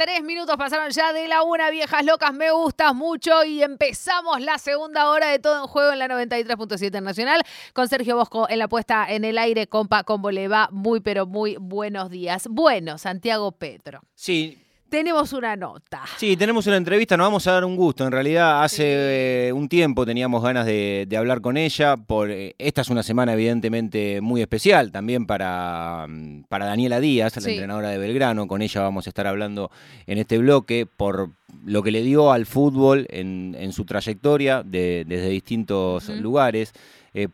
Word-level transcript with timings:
Tres 0.00 0.22
minutos 0.22 0.56
pasaron 0.56 0.88
ya 0.92 1.12
de 1.12 1.28
la 1.28 1.42
una, 1.42 1.68
viejas 1.68 2.02
locas, 2.06 2.32
me 2.32 2.50
gustas 2.50 2.94
mucho 2.94 3.44
y 3.44 3.62
empezamos 3.62 4.40
la 4.40 4.56
segunda 4.56 5.10
hora 5.10 5.28
de 5.28 5.38
todo 5.38 5.60
en 5.60 5.66
juego 5.66 5.92
en 5.92 5.98
la 5.98 6.08
93.7 6.08 7.02
Nacional 7.02 7.42
con 7.74 7.86
Sergio 7.86 8.16
Bosco 8.16 8.48
en 8.48 8.60
la 8.60 8.66
puesta 8.66 9.04
en 9.10 9.26
el 9.26 9.36
aire, 9.36 9.66
compa, 9.66 10.04
¿cómo 10.04 10.30
le 10.30 10.48
va? 10.48 10.70
Muy, 10.72 11.00
pero 11.00 11.26
muy 11.26 11.58
buenos 11.60 12.08
días. 12.08 12.46
Bueno, 12.48 12.96
Santiago 12.96 13.52
Petro. 13.52 14.00
Sí, 14.14 14.64
Tenemos 14.90 15.32
una 15.32 15.54
nota. 15.54 16.02
Sí, 16.16 16.36
tenemos 16.36 16.66
una 16.66 16.76
entrevista, 16.76 17.16
nos 17.16 17.26
vamos 17.28 17.46
a 17.46 17.52
dar 17.52 17.64
un 17.64 17.76
gusto. 17.76 18.04
En 18.04 18.10
realidad, 18.10 18.64
hace 18.64 19.46
eh, 19.48 19.52
un 19.52 19.68
tiempo 19.68 20.04
teníamos 20.04 20.42
ganas 20.42 20.66
de, 20.66 21.06
de 21.08 21.16
hablar 21.16 21.40
con 21.40 21.56
ella. 21.56 21.96
Por, 21.96 22.30
eh, 22.32 22.56
esta 22.58 22.80
es 22.80 22.90
una 22.90 23.04
semana, 23.04 23.34
evidentemente, 23.34 24.20
muy 24.20 24.40
especial 24.40 24.90
también 24.90 25.26
para, 25.26 26.06
mm, 26.08 26.42
para 26.48 26.66
Daniela 26.66 26.98
Díaz, 26.98 27.36
la 27.36 27.42
Sí. 27.42 27.50
entrenadora 27.52 27.90
de 27.90 27.98
Belgrano. 27.98 28.48
Con 28.48 28.62
ella 28.62 28.80
vamos 28.82 29.06
a 29.06 29.10
estar 29.10 29.28
hablando 29.28 29.70
en 30.08 30.18
este 30.18 30.38
bloque 30.38 30.86
por 30.86 31.30
lo 31.64 31.82
que 31.84 31.92
le 31.92 32.02
dio 32.02 32.32
al 32.32 32.44
fútbol 32.46 33.06
en, 33.10 33.56
en 33.60 33.72
su 33.72 33.84
trayectoria 33.84 34.64
de- 34.64 35.04
desde 35.06 35.28
distintos 35.28 36.08
lugares. 36.08 36.72
Eh, 37.12 37.28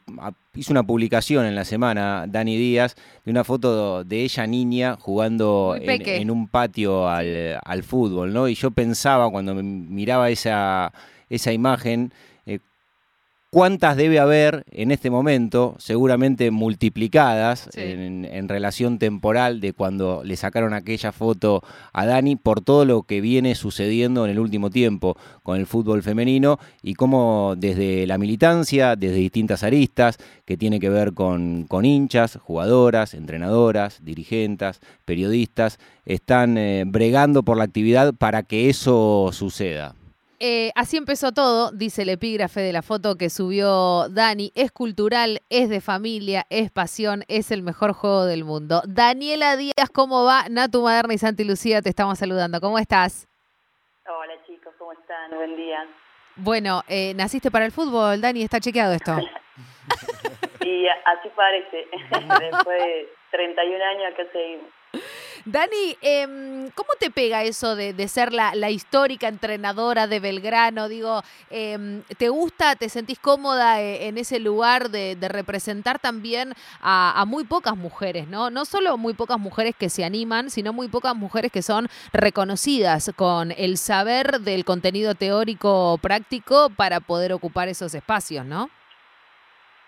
hizo 0.55 0.73
una 0.73 0.83
publicación 0.83 1.45
en 1.45 1.55
la 1.55 1.65
semana, 1.65 2.25
Dani 2.27 2.57
Díaz, 2.57 2.95
de 3.25 3.31
una 3.31 3.45
foto 3.45 4.05
de 4.05 4.23
ella 4.23 4.47
niña 4.47 4.97
jugando 4.99 5.77
en, 5.79 6.31
un 6.31 6.49
patio 6.49 7.09
al, 7.09 7.59
al 7.63 7.83
fútbol, 7.83 8.33
¿no? 8.33 8.49
Y 8.49 8.55
yo 8.55 8.71
pensaba 8.71 9.31
cuando 9.31 9.55
me 9.55 9.63
miraba 9.63 10.31
esa, 10.31 10.93
esa 11.29 11.53
imagen, 11.53 12.13
cuántas 13.51 13.97
debe 13.97 14.19
haber 14.19 14.65
en 14.71 14.91
este 14.91 15.09
momento, 15.09 15.77
seguramente 15.79 16.51
multiplicadas 16.51 17.69
Sí. 17.73 17.81
en, 17.81 18.25
en 18.25 18.49
relación 18.49 18.99
temporal 18.99 19.61
de 19.61 19.73
cuando 19.73 20.23
le 20.25 20.37
sacaron 20.37 20.75
aquella 20.75 21.13
foto 21.13 21.63
a 21.93 22.07
Dani 22.07 22.37
por 22.37 22.61
todo 22.61 22.85
lo 22.85 23.03
que 23.03 23.21
viene 23.21 23.55
sucediendo 23.55 24.25
en 24.25 24.31
el 24.31 24.39
último 24.39 24.71
tiempo 24.71 25.17
con 25.43 25.59
el 25.59 25.67
fútbol 25.67 26.03
femenino 26.03 26.59
y 26.83 26.95
cómo 26.95 27.55
desde 27.57 28.07
la 28.07 28.19
militancia, 28.19 28.97
desde 28.97 29.17
distintas 29.17 29.63
aristas, 29.63 30.19
que 30.45 30.57
tiene 30.57 30.81
que 30.81 30.91
ver 30.91 31.13
con, 31.15 31.65
con 31.65 31.85
hinchas, 31.85 32.39
jugadoras, 32.43 33.15
entrenadoras, 33.15 34.05
dirigentes, 34.05 34.81
periodistas, 35.05 35.79
están 36.05 36.59
eh, 36.59 36.85
bregando 36.87 37.43
por 37.43 37.57
la 37.57 37.65
actividad 37.65 38.15
para 38.15 38.43
que 38.43 38.69
eso 38.69 39.31
suceda. 39.33 39.95
Eh, 40.39 40.71
así 40.75 40.97
empezó 40.97 41.33
todo, 41.33 41.71
dice 41.73 42.03
el 42.03 42.11
epígrafe 42.11 42.61
de 42.61 42.73
la 42.73 42.83
foto 42.83 43.17
que 43.17 43.31
subió 43.31 44.09
Dani. 44.11 44.53
Es 44.55 44.71
cultural, 44.71 45.41
es 45.49 45.69
de 45.71 45.81
familia, 45.81 46.47
es 46.51 46.71
pasión, 46.71 47.25
es 47.29 47.51
el 47.51 47.63
mejor 47.63 47.93
juego 47.93 48.25
del 48.27 48.45
mundo. 48.45 48.83
Daniela 48.87 49.57
Díaz, 49.57 49.89
¿cómo 49.93 50.25
va? 50.25 50.45
Natu 50.51 50.83
Maderna 50.83 51.15
y 51.15 51.19
Santi 51.19 51.45
Lucía 51.45 51.81
te 51.81 51.89
estamos 51.89 52.19
saludando. 52.19 52.61
¿Cómo 52.61 52.79
estás? 52.79 53.29
Hola 54.07 54.35
chicos, 54.47 54.75
¿cómo 54.79 54.93
están? 54.93 55.31
Buen 55.31 55.57
día. 55.57 55.87
Bueno, 56.37 56.83
eh, 56.87 57.15
naciste 57.15 57.51
para 57.51 57.65
el 57.65 57.73
fútbol, 57.73 58.21
Dani, 58.21 58.43
está 58.43 58.61
chequeado 58.61 58.93
esto. 58.93 59.17
Y 60.67 60.89
así 60.89 61.29
parece, 61.37 61.87
después 62.51 62.83
de 62.83 63.09
31 63.31 63.85
años 63.85 64.13
acá 64.13 64.25
seguimos. 64.33 64.67
Dani, 65.47 65.97
em, 66.01 66.71
¿cómo 66.75 66.89
te 66.99 67.09
pega 67.09 67.45
eso 67.45 67.77
de, 67.77 67.93
de 67.93 68.09
ser 68.09 68.33
la, 68.33 68.57
la 68.57 68.69
histórica 68.71 69.29
entrenadora 69.29 70.09
de 70.09 70.19
Belgrano? 70.19 70.89
Digo, 70.89 71.23
em, 71.51 72.03
¿te 72.19 72.29
gusta, 72.31 72.75
te 72.75 72.89
sentís 72.89 73.21
cómoda 73.21 73.81
eh, 73.81 74.09
en 74.09 74.19
ese 74.19 74.41
lugar 74.41 74.91
de, 74.91 75.15
de 75.15 75.29
representar 75.29 76.01
también 76.01 76.53
a, 76.81 77.21
a 77.21 77.25
muy 77.27 77.45
pocas 77.45 77.77
mujeres, 77.77 78.27
¿no? 78.27 78.51
No 78.51 78.65
solo 78.65 78.99
muy 78.99 79.15
pocas 79.15 79.39
mujeres 79.39 79.77
que 79.79 79.89
se 79.89 80.05
animan, 80.05 80.51
sino 80.51 80.73
muy 80.73 80.89
pocas 80.89 81.15
mujeres 81.15 81.53
que 81.53 81.63
son 81.63 81.87
reconocidas 82.13 83.13
con 83.15 83.53
el 83.53 83.79
saber 83.79 84.41
del 84.41 84.65
contenido 84.65 85.15
teórico 85.15 85.97
práctico 86.03 86.71
para 86.71 86.99
poder 86.99 87.33
ocupar 87.33 87.69
esos 87.69 87.95
espacios, 87.95 88.45
¿no? 88.45 88.69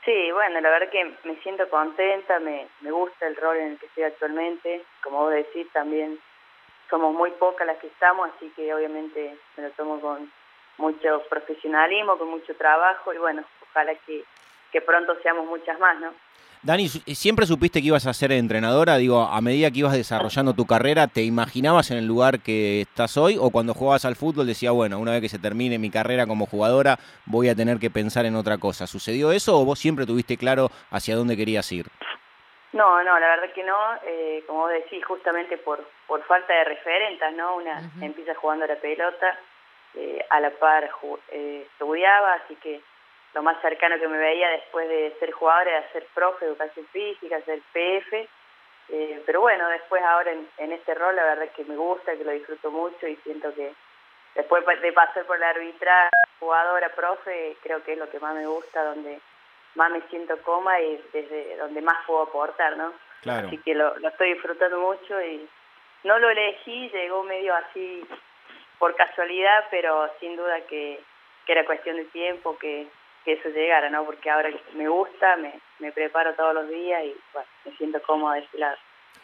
Sí, 0.09 0.33
bueno, 0.33 0.59
la 0.63 0.71
verdad 0.71 0.89
que 0.89 1.05
me 1.25 1.37
siento 1.43 1.69
contenta, 1.69 2.41
me, 2.41 2.67
me 2.81 2.91
gusta 2.91 3.27
el 3.27 3.37
rol 3.37 3.59
en 3.59 3.73
el 3.73 3.79
que 3.79 3.85
estoy 3.85 4.05
actualmente. 4.05 4.83
Como 5.03 5.19
vos 5.19 5.33
decís, 5.35 5.71
también 5.71 6.19
somos 6.89 7.13
muy 7.13 7.31
pocas 7.33 7.67
las 7.67 7.77
que 7.77 7.89
estamos, 7.89 8.31
así 8.35 8.51
que 8.57 8.73
obviamente 8.73 9.37
me 9.59 9.65
lo 9.65 9.71
tomo 9.73 10.01
con 10.01 10.33
mucho 10.79 11.23
profesionalismo, 11.29 12.17
con 12.17 12.31
mucho 12.31 12.57
trabajo 12.57 13.13
y 13.13 13.19
bueno, 13.19 13.45
ojalá 13.69 13.95
que, 14.07 14.25
que 14.73 14.81
pronto 14.81 15.15
seamos 15.21 15.45
muchas 15.45 15.79
más, 15.79 16.01
¿no? 16.01 16.15
Dani, 16.63 16.89
su- 16.89 16.99
¿siempre 17.15 17.47
supiste 17.47 17.81
que 17.81 17.87
ibas 17.89 18.07
a 18.07 18.13
ser 18.13 18.33
entrenadora? 18.33 18.97
Digo, 18.97 19.23
a 19.23 19.41
medida 19.41 19.71
que 19.71 19.79
ibas 19.79 19.93
desarrollando 19.93 20.55
tu 20.55 20.67
carrera, 20.67 21.07
¿te 21.07 21.23
imaginabas 21.23 21.91
en 21.93 21.99
el 21.99 22.07
lugar 22.07 22.41
que 22.41 22.81
estás 22.83 23.17
hoy? 23.17 23.37
¿O 23.41 23.51
cuando 23.51 23.75
jugabas 23.75 24.05
al 24.05 24.17
fútbol 24.17 24.47
decía, 24.47 24.73
bueno, 24.73 24.99
una 24.99 25.13
vez 25.13 25.21
que 25.21 25.29
se 25.29 25.39
termine 25.39 25.79
mi 25.79 25.89
carrera 25.91 26.27
como 26.27 26.47
jugadora, 26.47 26.99
voy 27.27 27.49
a 27.49 27.55
tener 27.55 27.79
que 27.79 27.91
pensar 27.91 28.27
en 28.27 28.35
otra 28.35 28.59
cosa? 28.59 28.87
¿Sucedió 28.87 29.31
eso 29.31 29.59
o 29.59 29.65
vos 29.65 29.79
siempre 29.79 30.05
tuviste 30.05 30.37
claro 30.37 30.71
hacia 30.91 31.15
dónde 31.17 31.37
querías 31.37 31.71
ir? 31.71 31.87
No, 32.73 33.03
no, 33.03 33.19
la 33.19 33.29
verdad 33.29 33.53
que 33.55 33.65
no, 33.65 33.77
eh, 34.07 34.43
como 34.47 34.61
vos 34.61 34.71
decís, 34.73 35.03
justamente 35.05 35.57
por, 35.59 35.89
por 36.07 36.23
falta 36.25 36.53
de 36.53 36.65
referentes, 36.65 37.35
¿no? 37.37 37.57
Una 37.57 37.91
empieza 38.03 38.35
jugando 38.35 38.65
a 38.65 38.69
la 38.69 38.77
pelota, 38.77 39.39
eh, 39.95 40.25
a 40.29 40.41
la 40.41 40.51
par 40.51 40.91
eh, 41.33 41.67
estudiaba, 41.73 42.35
así 42.45 42.57
que 42.57 42.81
lo 43.39 43.45
más 43.45 43.61
cercano 43.63 44.01
que 44.01 44.09
me 44.09 44.19
veía 44.19 44.51
después 44.51 44.89
de 44.89 45.15
ser 45.21 45.31
jugadora 45.31 45.71
era 45.71 45.93
ser 45.93 46.05
profe 46.13 46.45
de 46.45 46.51
educación 46.51 46.85
física, 46.89 47.41
ser 47.43 47.61
PF, 47.73 48.29
eh, 48.89 49.23
pero 49.25 49.43
bueno, 49.43 49.69
después 49.69 50.03
ahora 50.03 50.33
en, 50.33 50.49
en 50.59 50.73
este 50.73 50.93
rol 50.93 51.15
la 51.15 51.23
verdad 51.23 51.49
que 51.55 51.65
me 51.65 51.77
gusta, 51.77 52.17
que 52.17 52.25
lo 52.25 52.33
disfruto 52.33 52.73
mucho 52.73 53.07
y 53.07 53.15
siento 53.23 53.55
que 53.55 53.73
después 54.35 54.65
de 54.83 54.93
pasar 54.93 55.25
por 55.25 55.39
la 55.39 55.51
arbitra, 55.51 56.11
jugadora, 56.41 56.89
profe, 56.89 57.57
creo 57.63 57.81
que 57.85 57.93
es 57.93 57.99
lo 57.99 58.11
que 58.11 58.19
más 58.19 58.35
me 58.35 58.45
gusta, 58.45 58.83
donde 58.83 59.21
más 59.77 59.93
me 59.93 60.01
siento 60.11 60.37
cómoda 60.43 60.81
y 60.81 61.01
desde 61.13 61.59
donde 61.59 61.81
más 61.81 62.05
puedo 62.09 62.23
aportar, 62.23 62.77
¿no? 62.77 62.93
Claro. 63.23 63.47
Así 63.47 63.59
que 63.59 63.73
lo, 63.73 63.97
lo 63.99 64.09
estoy 64.09 64.33
disfrutando 64.33 64.81
mucho 64.81 65.23
y 65.23 65.49
no 66.03 66.19
lo 66.19 66.29
elegí, 66.29 66.89
llegó 66.89 67.23
medio 67.23 67.55
así 67.55 68.05
por 68.81 68.97
casualidad, 68.97 69.65
pero 69.71 70.11
sin 70.19 70.37
duda 70.37 70.61
que, 70.63 70.99
que 71.47 71.53
era 71.53 71.65
cuestión 71.65 71.99
de 71.99 72.05
tiempo 72.07 72.59
que, 72.59 72.89
que 73.25 73.33
eso 73.35 73.49
llegara, 73.51 73.91
¿no? 73.91 74.05
Porque 74.05 74.31
ahora 74.31 74.49
me 74.77 74.89
gusta, 74.89 75.37
me, 75.37 75.53
me 75.81 75.93
preparo 75.93 76.35
todos 76.35 76.55
los 76.55 76.69
días 76.69 77.03
y 77.05 77.13
bueno, 77.33 77.49
me 77.65 77.77
siento 77.77 77.99
cómoda 78.07 78.35
de 78.35 78.41
ese 78.41 78.59
lado. 78.59 78.77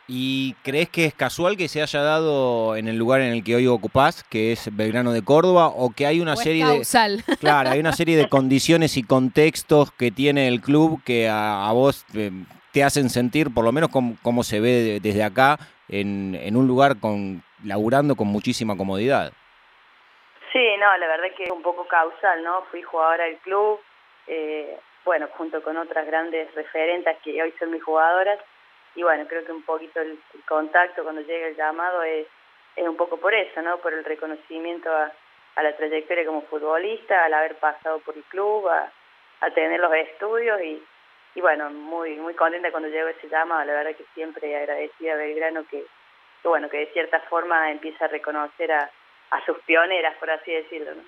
¿Y 0.07 0.55
crees 0.63 0.91
que 0.91 1.07
es 1.07 1.15
casual 1.15 1.57
que 1.57 1.67
se 1.69 1.81
haya 1.81 2.03
dado 2.03 2.77
en 2.77 2.89
el 2.89 2.97
lugar 2.99 3.23
en 3.23 3.33
el 3.33 3.43
que 3.43 3.57
hoy 3.57 3.67
ocupás, 3.67 4.23
que 4.25 4.53
es 4.53 4.69
Belgrano 4.77 5.13
de 5.13 5.23
Córdoba, 5.23 5.69
o 5.69 5.91
que 5.91 6.05
hay 6.07 6.21
una 6.21 6.33
¿O 6.33 6.35
es 6.35 6.41
serie 6.41 6.65
de... 6.67 6.75
causal? 6.75 7.25
Claro, 7.41 7.71
hay 7.71 7.81
una 7.81 7.93
serie 7.93 8.17
de 8.19 8.29
condiciones 8.29 8.99
y 8.99 9.03
contextos 9.03 9.93
que 9.93 10.11
tiene 10.11 10.49
el 10.49 10.61
club 10.61 11.03
que 11.05 11.29
a, 11.31 11.67
a 11.69 11.73
vos 11.73 12.05
eh, 12.15 12.31
te 12.73 12.85
hacen 12.85 13.09
sentir, 13.09 13.53
por 13.55 13.65
lo 13.65 13.73
menos 13.73 13.89
como, 13.89 14.17
como 14.23 14.45
se 14.45 14.61
ve 14.61 14.71
de- 14.73 15.01
desde 15.01 15.23
acá, 15.25 15.59
en, 15.89 16.35
en 16.39 16.57
un 16.57 16.67
lugar 16.67 16.99
con 17.01 17.43
laburando 17.63 18.15
con 18.15 18.29
muchísima 18.29 18.77
comodidad. 18.77 19.33
Sí, 20.55 20.77
no, 20.79 20.97
la 20.99 21.09
verdad 21.09 21.35
que 21.37 21.51
un 21.51 21.63
poco 21.63 21.85
causal, 21.89 22.45
¿no? 22.45 22.63
Fui 22.71 22.81
jugadora 22.81 23.25
del 23.25 23.39
club, 23.39 23.81
eh, 24.29 24.79
bueno, 25.05 25.27
junto 25.37 25.61
con 25.65 25.77
otras 25.77 26.07
grandes 26.07 26.55
referentes 26.55 27.19
que 27.25 27.43
hoy 27.43 27.53
son 27.59 27.73
mis 27.73 27.83
jugadoras, 27.83 28.39
y 28.95 29.03
bueno, 29.03 29.27
creo 29.27 29.45
que 29.45 29.51
un 29.51 29.65
poquito 29.65 30.01
el, 30.01 30.17
contacto 30.47 31.03
cuando 31.03 31.23
llega 31.23 31.49
el 31.49 31.57
llamado 31.57 32.05
es, 32.05 32.29
es 32.77 32.87
un 32.87 32.97
poco 32.97 33.17
por 33.17 33.35
eso, 33.35 33.63
¿no? 33.63 33.79
Por 33.79 33.95
el 33.95 34.05
reconocimiento 34.05 34.95
a, 34.97 35.11
la 35.61 35.77
trayectoria 35.77 36.25
como 36.25 36.43
futbolista, 36.43 37.25
al 37.25 37.35
haber 37.35 37.57
pasado 37.57 37.99
por 37.99 38.17
el 38.17 38.23
club, 38.25 38.69
a, 38.69 38.93
tener 39.57 39.81
los 39.81 39.93
estudios 39.93 40.61
y, 40.63 40.81
y 41.35 41.41
bueno, 41.41 41.69
muy 41.71 42.15
muy 42.15 42.35
contenta 42.35 42.71
cuando 42.71 42.89
llegó 42.89 43.09
ese 43.09 43.29
llamado, 43.29 43.65
la 43.65 43.75
verdad 43.75 43.97
que 43.97 44.07
siempre 44.15 44.57
agradecida 44.57 45.15
a 45.15 45.17
Belgrano 45.17 45.67
que 45.67 45.85
bueno, 46.45 46.69
que 46.71 46.79
de 46.79 46.93
cierta 46.93 47.21
forma 47.29 47.71
empieza 47.71 48.05
a 48.05 48.09
reconocer 48.09 48.73
a, 48.73 48.91
a 49.31 49.45
sus 49.47 49.57
pioneras, 49.67 50.15
por 50.21 50.31
así 50.31 50.53
decirlo, 50.53 50.95
¿no? 50.95 51.03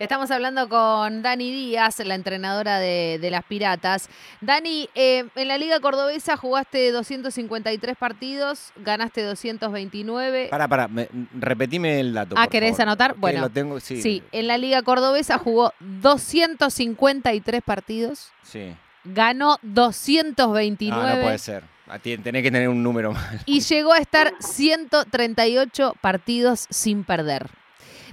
Estamos 0.00 0.30
hablando 0.32 0.68
con 0.68 1.22
Dani 1.22 1.52
Díaz, 1.52 2.00
la 2.00 2.16
entrenadora 2.16 2.80
de, 2.80 3.18
de 3.20 3.30
las 3.30 3.44
Piratas. 3.44 4.08
Dani, 4.40 4.88
eh, 4.96 5.24
en 5.36 5.48
la 5.48 5.56
Liga 5.56 5.78
Cordobesa 5.78 6.36
jugaste 6.36 6.90
253 6.90 7.96
partidos, 7.96 8.72
ganaste 8.76 9.22
229. 9.22 10.48
Para, 10.50 10.66
para, 10.66 10.88
me- 10.88 11.08
repetime 11.38 12.00
el 12.00 12.12
dato. 12.12 12.34
Ah, 12.36 12.42
por 12.44 12.50
¿querés 12.50 12.72
favor, 12.72 12.82
anotar? 12.88 13.14
que 13.14 13.20
Bueno, 13.20 13.40
lo 13.42 13.50
tengo, 13.50 13.78
sí. 13.78 14.02
Sí, 14.02 14.22
en 14.32 14.48
la 14.48 14.58
Liga 14.58 14.82
Cordobesa 14.82 15.38
jugó 15.38 15.72
253 15.78 17.62
partidos, 17.62 18.32
sí. 18.42 18.74
ganó 19.04 19.58
229 19.62 20.90
No, 20.90 21.14
no 21.16 21.22
puede 21.22 21.38
ser. 21.38 21.62
A 21.86 21.98
ti- 21.98 22.16
Tenés 22.18 22.42
que 22.42 22.50
tener 22.50 22.68
un 22.68 22.82
número 22.82 23.12
más. 23.12 23.42
y 23.46 23.60
llegó 23.60 23.92
a 23.92 23.98
estar 23.98 24.34
138 24.40 25.94
partidos 26.00 26.66
sin 26.70 27.04
perder. 27.04 27.48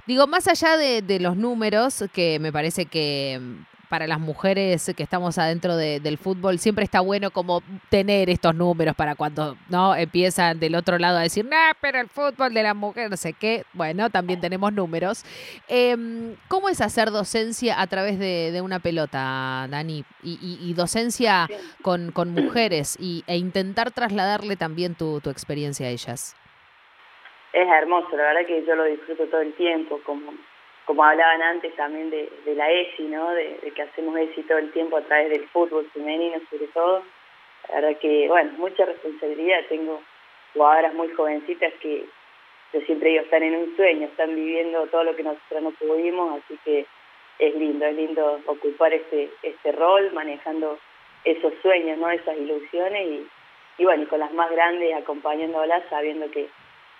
Digo, 0.06 0.26
más 0.26 0.48
allá 0.48 0.76
de, 0.76 1.20
los 1.20 1.36
números, 1.36 2.04
que 2.12 2.38
me 2.40 2.52
parece 2.52 2.86
que 2.86 3.40
para 3.92 4.06
las 4.06 4.20
mujeres 4.20 4.90
que 4.96 5.02
estamos 5.02 5.36
adentro 5.36 5.76
del 5.76 6.16
fútbol, 6.16 6.58
siempre 6.58 6.82
está 6.82 7.02
bueno 7.02 7.30
como 7.30 7.60
tener 7.90 8.30
estos 8.30 8.54
números 8.54 8.96
para 8.96 9.16
cuando 9.16 9.54
no 9.68 9.94
empiezan 9.94 10.58
del 10.58 10.76
otro 10.76 10.98
lado 10.98 11.18
a 11.18 11.20
decir, 11.20 11.44
no, 11.44 11.58
pero 11.78 12.00
el 12.00 12.08
fútbol 12.08 12.54
de 12.54 12.62
la 12.62 12.72
mujer, 12.72 13.10
no 13.10 13.18
sé 13.18 13.34
qué. 13.34 13.64
Bueno, 13.74 14.08
también 14.08 14.40
tenemos 14.40 14.72
números. 14.72 15.26
Em, 15.68 16.36
¿Cómo 16.48 16.70
es 16.70 16.80
hacer 16.80 17.10
docencia 17.10 17.82
a 17.82 17.86
través 17.86 18.18
de, 18.18 18.58
una 18.64 18.78
pelota, 18.78 19.66
Dani? 19.68 20.04
Y, 20.22 20.72
docencia 20.72 21.46
con, 21.82 22.14
mujeres 22.32 22.96
y, 22.98 23.24
e 23.26 23.36
intentar 23.36 23.90
trasladarle 23.90 24.56
también 24.56 24.94
tu, 24.94 25.20
tu 25.20 25.28
experiencia 25.28 25.88
a 25.88 25.90
ellas. 25.90 26.34
Es 27.52 27.68
hermoso, 27.68 28.16
la 28.16 28.22
verdad 28.22 28.46
que 28.46 28.64
yo 28.64 28.74
lo 28.74 28.84
disfruto 28.84 29.26
todo 29.26 29.42
el 29.42 29.52
tiempo, 29.52 30.00
como 30.06 30.32
como 30.84 31.04
hablaban 31.04 31.42
antes 31.42 31.74
también 31.76 32.10
de, 32.10 32.28
la 32.54 32.70
ESI, 32.70 33.04
¿no? 33.04 33.30
De, 33.30 33.72
que 33.74 33.82
hacemos 33.82 34.16
ESI 34.18 34.42
todo 34.42 34.58
el 34.58 34.72
tiempo 34.72 34.96
a 34.96 35.02
través 35.02 35.30
del 35.30 35.48
fútbol 35.48 35.88
femenino 35.92 36.40
sobre 36.50 36.66
todo. 36.68 37.02
La 37.68 37.80
verdad 37.80 37.98
que, 38.00 38.28
bueno, 38.28 38.52
mucha 38.58 38.84
responsabilidad. 38.84 39.60
Tengo 39.68 40.02
jugadoras 40.52 40.94
muy 40.94 41.08
jovencitas 41.10 41.72
que 41.80 42.04
yo 42.72 42.80
siempre 42.82 43.10
digo, 43.10 43.22
están 43.22 43.42
en 43.42 43.54
un 43.54 43.76
sueño, 43.76 44.06
están 44.06 44.34
viviendo 44.34 44.86
todo 44.86 45.04
lo 45.04 45.14
que 45.14 45.22
nosotros 45.22 45.62
no 45.62 45.70
pudimos, 45.72 46.42
así 46.42 46.58
que 46.64 46.86
es 47.38 47.54
lindo, 47.54 47.84
es 47.84 47.94
lindo 47.94 48.40
ocupar 48.46 48.92
este, 48.94 49.30
este 49.42 49.72
rol, 49.72 50.10
manejando 50.12 50.78
esos 51.24 51.52
sueños, 51.60 51.98
¿no? 51.98 52.10
Esas 52.10 52.36
ilusiones 52.36 53.06
y, 53.06 53.28
y 53.78 53.84
bueno, 53.84 54.04
y 54.04 54.06
con 54.06 54.20
las 54.20 54.32
más 54.32 54.50
grandes 54.50 54.94
acompañándolas, 54.94 55.82
sabiendo 55.90 56.30
que, 56.30 56.48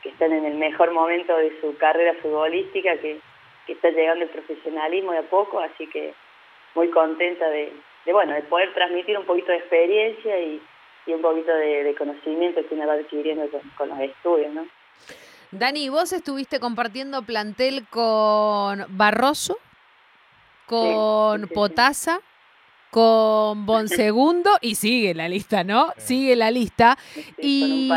que 0.02 0.10
están 0.10 0.32
en 0.32 0.44
el 0.44 0.54
mejor 0.54 0.92
momento 0.92 1.36
de 1.36 1.58
su 1.60 1.76
carrera 1.78 2.14
futbolística, 2.20 2.96
que 2.98 3.18
que 3.66 3.74
está 3.74 3.90
llegando 3.90 4.24
el 4.24 4.30
profesionalismo 4.30 5.12
de 5.12 5.18
a 5.18 5.22
poco, 5.22 5.60
así 5.60 5.86
que 5.86 6.14
muy 6.74 6.90
contenta 6.90 7.48
de, 7.48 7.72
bueno, 8.10 8.34
de 8.34 8.42
poder 8.42 8.72
transmitir 8.74 9.18
un 9.18 9.26
poquito 9.26 9.52
de 9.52 9.58
experiencia 9.58 10.40
y, 10.40 10.60
un 11.06 11.20
poquito 11.20 11.52
de, 11.52 11.94
conocimiento 11.98 12.66
que 12.66 12.74
uno 12.74 12.86
va 12.86 12.94
adquiriendo 12.94 13.48
con, 13.76 13.88
los 13.88 14.00
estudios, 14.00 14.52
¿no? 14.54 14.66
Dani, 15.50 15.88
vos 15.90 16.12
estuviste 16.12 16.60
compartiendo 16.60 17.22
plantel 17.22 17.86
con 17.90 18.86
Barroso, 18.88 19.58
con 20.66 21.46
Potasa, 21.48 22.20
con 22.90 23.66
Bonsegundo 23.66 24.50
y 24.62 24.76
sigue 24.76 25.12
la 25.14 25.28
lista, 25.28 25.64
¿no? 25.64 25.92
Sigue 25.98 26.36
la 26.36 26.50
lista. 26.50 26.96
y 27.36 27.90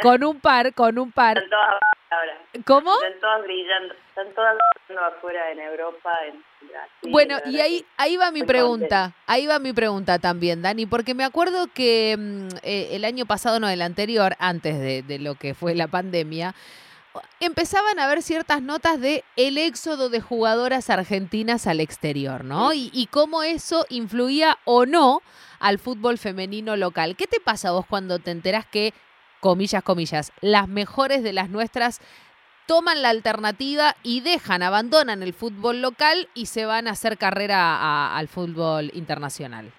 con 0.00 0.24
un 0.24 0.40
par, 0.40 0.72
con 0.72 0.98
un 0.98 1.12
par. 1.12 1.36
Están 1.36 1.50
todas 1.50 1.80
ahora. 2.10 2.38
¿Cómo? 2.64 2.94
Están 2.94 3.20
todas 3.20 3.42
brillando, 3.42 3.94
están 4.14 4.34
todas 4.34 4.56
afuera 5.16 5.50
en 5.50 5.60
Europa, 5.60 6.10
en 6.26 7.10
Bueno, 7.10 7.38
y 7.46 7.60
ahí, 7.60 7.84
ahí 7.96 8.18
va 8.18 8.30
mi 8.30 8.42
pregunta, 8.42 9.14
ahí 9.26 9.46
va 9.46 9.58
mi 9.58 9.72
pregunta 9.72 10.18
también, 10.18 10.60
Dani, 10.60 10.84
porque 10.84 11.14
me 11.14 11.24
acuerdo 11.24 11.68
que 11.72 12.16
mm, 12.18 12.48
eh, 12.62 12.88
el 12.92 13.06
año 13.06 13.24
pasado, 13.24 13.58
no, 13.58 13.70
el 13.70 13.80
anterior, 13.80 14.36
antes 14.38 14.78
de, 14.78 15.02
de 15.02 15.18
lo 15.18 15.34
que 15.36 15.54
fue 15.54 15.74
la 15.74 15.88
pandemia, 15.88 16.54
empezaban 17.40 17.98
a 17.98 18.04
haber 18.04 18.22
ciertas 18.22 18.60
notas 18.60 19.00
de 19.00 19.24
el 19.36 19.56
éxodo 19.56 20.10
de 20.10 20.20
jugadoras 20.20 20.90
argentinas 20.90 21.66
al 21.66 21.80
exterior, 21.80 22.44
¿no? 22.44 22.74
Y, 22.74 22.90
y, 22.92 23.06
cómo 23.06 23.42
eso 23.42 23.86
influía 23.88 24.58
o 24.64 24.84
no 24.84 25.22
al 25.58 25.78
fútbol 25.78 26.18
femenino 26.18 26.76
local. 26.76 27.16
¿Qué 27.16 27.26
te 27.26 27.40
pasa 27.40 27.70
vos 27.70 27.86
cuando 27.86 28.18
te 28.18 28.30
enterás 28.30 28.66
que, 28.66 28.92
comillas, 29.40 29.82
comillas, 29.82 30.32
las 30.42 30.68
mejores 30.68 31.22
de 31.22 31.32
las 31.32 31.48
nuestras 31.48 32.00
toman 32.72 33.02
la 33.02 33.10
alternativa 33.10 33.96
y 34.02 34.22
dejan, 34.22 34.62
abandonan 34.62 35.22
el 35.22 35.34
fútbol 35.34 35.82
local 35.82 36.30
y 36.32 36.46
se 36.46 36.64
van 36.64 36.88
a 36.88 36.92
hacer 36.92 37.18
carrera 37.18 38.16
al 38.16 38.28
fútbol 38.28 38.90
internacional? 38.94 39.70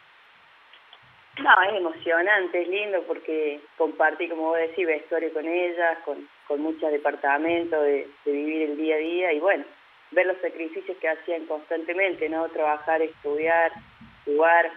No, 1.39 1.49
es 1.63 1.75
emocionante, 1.75 2.61
es 2.61 2.67
lindo 2.67 3.01
porque 3.07 3.61
compartí, 3.79 4.29
como 4.29 4.49
vos 4.49 4.59
decís, 4.59 4.85
vestuario 4.85 5.33
con 5.33 5.47
ellas, 5.47 5.97
con, 6.05 6.29
con 6.47 6.61
muchos 6.61 6.91
departamentos, 6.91 7.81
de, 7.81 8.07
vivir 8.25 8.69
el 8.69 8.77
día 8.77 8.93
a 8.93 8.99
día 8.99 9.33
y 9.33 9.39
bueno, 9.39 9.65
ver 10.11 10.27
los 10.27 10.37
sacrificios 10.37 10.95
que 10.97 11.09
hacían 11.09 11.47
constantemente, 11.47 12.29
¿no? 12.29 12.47
Trabajar, 12.49 13.01
estudiar, 13.01 13.71
jugar. 14.23 14.71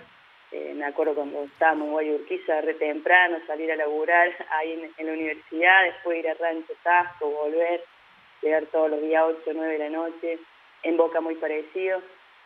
Eh, 0.53 0.73
me 0.75 0.87
acuerdo 0.87 1.15
cuando 1.15 1.43
estábamos 1.43 1.89
en 1.89 1.93
Guayurquiza 1.93 2.63
re 2.63 2.73
temprano, 2.75 3.37
salir 3.47 3.71
a 3.71 3.77
laburar 3.77 4.33
ahí 4.53 4.91
en, 4.97 5.07
la 5.07 5.13
universidad, 5.13 5.85
después 5.85 6.19
ir 6.19 6.31
a 6.31 6.35
Rancho 6.35 6.73
Tasco, 6.83 7.29
volver, 7.29 7.85
llegar 8.43 8.67
todos 8.67 8.91
los 8.91 9.01
días 9.03 9.25
8 9.27 9.51
o 9.51 9.55
9 9.55 9.73
de 9.73 9.79
la 9.79 9.91
noche, 9.91 10.39
en 10.83 10.97
Boca 10.97 11.21
muy 11.21 11.35
parecido. 11.37 12.01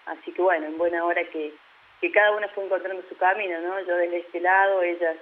Así 0.07 0.33
que 0.33 0.43
bueno, 0.43 0.67
en 0.67 0.79
buena 0.79 1.05
hora 1.05 1.23
que 1.25 1.53
que 2.01 2.11
cada 2.11 2.35
una 2.35 2.49
fue 2.49 2.65
encontrando 2.65 3.03
su 3.09 3.17
camino, 3.17 3.61
¿no? 3.61 3.81
Yo 3.81 3.97
desde 3.97 4.19
este 4.19 4.41
lado, 4.41 4.83
ellas 4.83 5.17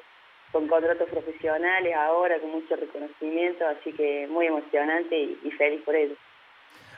con 0.53 0.67
contratos 0.69 1.09
profesionales 1.11 1.95
ahora, 1.95 2.39
con 2.39 2.51
mucho 2.51 2.77
reconocimiento, 2.77 3.67
así 3.67 3.93
que 3.93 4.27
muy 4.29 4.47
emocionante 4.47 5.17
y, 5.17 5.51
feliz 5.59 5.83
por 5.83 5.95
ello. 5.95 6.15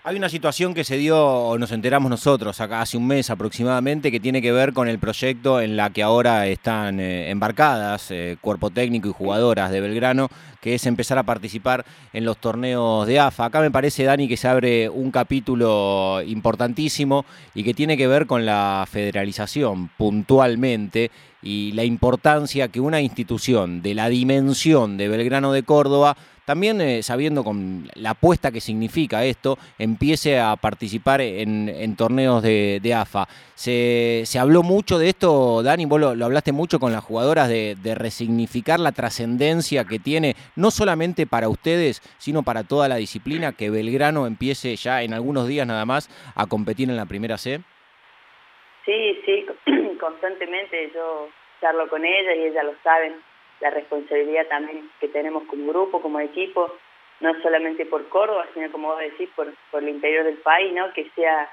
Hay 0.03 0.17
una 0.17 0.31
situación 0.31 0.73
que 0.73 0.83
se 0.83 0.97
dio, 0.97 1.23
o 1.23 1.59
nos 1.59 1.73
enteramos 1.73 2.09
nosotros, 2.09 2.59
acá 2.63 2.81
hace 2.81 2.97
un 2.97 3.07
mes 3.07 3.29
aproximadamente, 3.29 4.11
que 4.11 4.19
tiene 4.19 4.41
que 4.41 4.51
ver 4.51 4.73
con 4.73 4.89
el 4.89 4.99
proyecto 4.99 5.61
en 5.61 5.77
la 5.77 5.91
que 5.91 6.03
ahora 6.03 6.47
están 6.47 7.01
eh, 7.01 7.29
embarcadas 7.29 8.11
eh, 8.11 8.39
cuerpo 8.41 8.71
técnico 8.71 9.11
y 9.11 9.13
jugadoras 9.13 9.71
de 9.71 9.83
Belgrano, 9.83 10.31
que 10.63 10.75
es 10.75 10.87
empezar 10.87 11.19
a 11.19 11.25
participar 11.25 11.85
en 12.15 12.25
los 12.25 12.39
torneos 12.39 13.07
de 13.07 13.21
AFA. 13.21 13.45
Acá 13.45 13.61
me 13.61 13.71
parece, 13.71 14.05
Dani, 14.05 14.27
que 14.27 14.39
se 14.39 14.49
abre 14.49 14.89
un 14.89 15.11
capítulo 15.11 16.23
importantísimo 16.27 17.27
y 17.55 17.63
que 17.63 17.75
tiene 17.75 17.99
que 17.99 18.07
ver 18.07 18.27
con 18.27 18.47
la 18.47 18.89
federalización 18.91 19.91
puntualmente 19.99 21.11
y 21.43 21.73
la 21.73 21.85
importancia 21.85 22.69
que 22.69 22.81
una 22.81 23.01
institución 23.01 23.83
de 23.83 23.95
la 23.95 24.09
dimensión 24.09 24.97
de 24.97 25.09
Belgrano 25.09 25.53
de 25.53 25.63
Córdoba 25.63 26.17
también 26.51 26.81
eh, 26.81 27.05
sabiendo 27.05 27.45
con 27.45 27.89
la 27.95 28.11
apuesta 28.11 28.51
que 28.51 28.61
significa 28.61 29.25
esto, 29.25 29.57
empiece 29.79 30.41
a 30.41 30.57
participar 30.57 31.21
en, 31.21 31.95
torneos 31.95 32.43
de, 32.43 32.93
AFA. 32.93 33.29
Se, 33.55 34.25
habló 34.37 34.65
mucho 34.65 34.99
de 34.99 35.11
esto, 35.11 35.63
Dani, 35.63 35.85
vos 35.85 36.01
lo, 36.01 36.25
hablaste 36.25 36.51
mucho 36.51 36.81
con 36.81 36.91
las 36.91 37.05
jugadoras, 37.05 37.49
de, 37.49 37.95
resignificar 37.95 38.81
la 38.81 38.91
trascendencia 38.91 39.85
que 39.85 40.01
tiene, 40.01 40.35
no 40.57 40.73
solamente 40.73 41.25
para 41.25 41.49
ustedes, 41.49 42.01
sino 42.19 42.43
para 42.43 42.65
toda 42.65 42.89
la 42.89 42.97
disciplina, 42.97 43.53
que 43.53 43.71
Belgrano 43.71 44.27
empiece 44.27 44.75
ya 44.75 45.05
en 45.05 45.15
algunos 45.15 45.47
días 45.47 45.69
nada 45.69 45.85
más 45.87 46.11
a 46.35 46.47
competir 46.47 46.91
en 46.91 46.97
la 46.97 47.07
primera 47.07 47.39
C. 47.39 47.61
Sí, 48.85 49.21
sí, 49.25 49.47
constantemente 50.01 50.91
yo 50.95 51.29
charlo 51.61 51.89
con 51.89 52.05
ella 52.05 52.35
y 52.35 52.47
ella 52.47 52.63
lo 52.63 52.75
saben 52.83 53.23
la 53.61 53.71
responsabilidad 53.71 54.47
también 54.49 54.91
que 54.99 55.09
tenemos 55.09 55.45
como 55.45 55.69
grupo, 55.69 56.01
como 56.01 56.19
equipo, 56.19 56.75
no 57.21 57.39
solamente 57.43 57.85
por 57.87 58.09
Córdoba, 58.09 58.47
sino 58.55 58.73
como 58.73 58.89
vos 58.89 58.99
decís, 58.99 59.29
por, 59.37 59.53
por 59.71 59.83
el 59.83 59.91
interior 59.91 60.25
del 60.25 60.39
país, 60.39 60.73
¿no? 60.73 60.93
Que 60.95 61.11
sea 61.11 61.51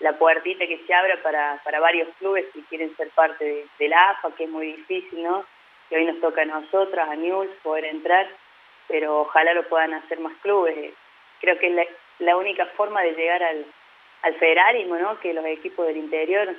la 0.00 0.12
puertita 0.18 0.66
que 0.66 0.82
se 0.86 0.92
abra 0.92 1.22
para, 1.22 1.60
para 1.64 1.80
varios 1.80 2.08
clubes 2.18 2.44
que 2.52 2.62
quieren 2.64 2.94
ser 2.96 3.08
parte 3.10 3.66
de, 3.78 3.88
la 3.88 4.10
AFA, 4.10 4.34
que 4.36 4.44
es 4.44 4.50
muy 4.50 4.66
difícil, 4.72 5.22
¿no? 5.22 5.46
Que 5.88 5.96
hoy 5.96 6.04
nos 6.04 6.20
toca 6.20 6.42
a 6.42 6.44
nosotras, 6.44 7.08
a 7.08 7.16
News, 7.16 7.48
poder 7.62 7.86
entrar, 7.86 8.28
pero 8.88 9.22
ojalá 9.22 9.54
lo 9.54 9.66
puedan 9.68 9.94
hacer 9.94 10.20
más 10.20 10.34
clubes. 10.42 10.92
Creo 11.40 11.58
que 11.58 11.68
es 11.68 11.74
la, 11.74 11.86
la 12.18 12.36
única 12.36 12.66
forma 12.76 13.00
de 13.02 13.12
llegar 13.12 13.42
al, 13.42 13.64
al 14.22 14.34
federalismo, 14.34 14.96
¿no? 14.96 15.18
Que 15.20 15.32
los 15.32 15.44
equipos 15.46 15.86
del 15.86 15.96
interior 15.96 16.54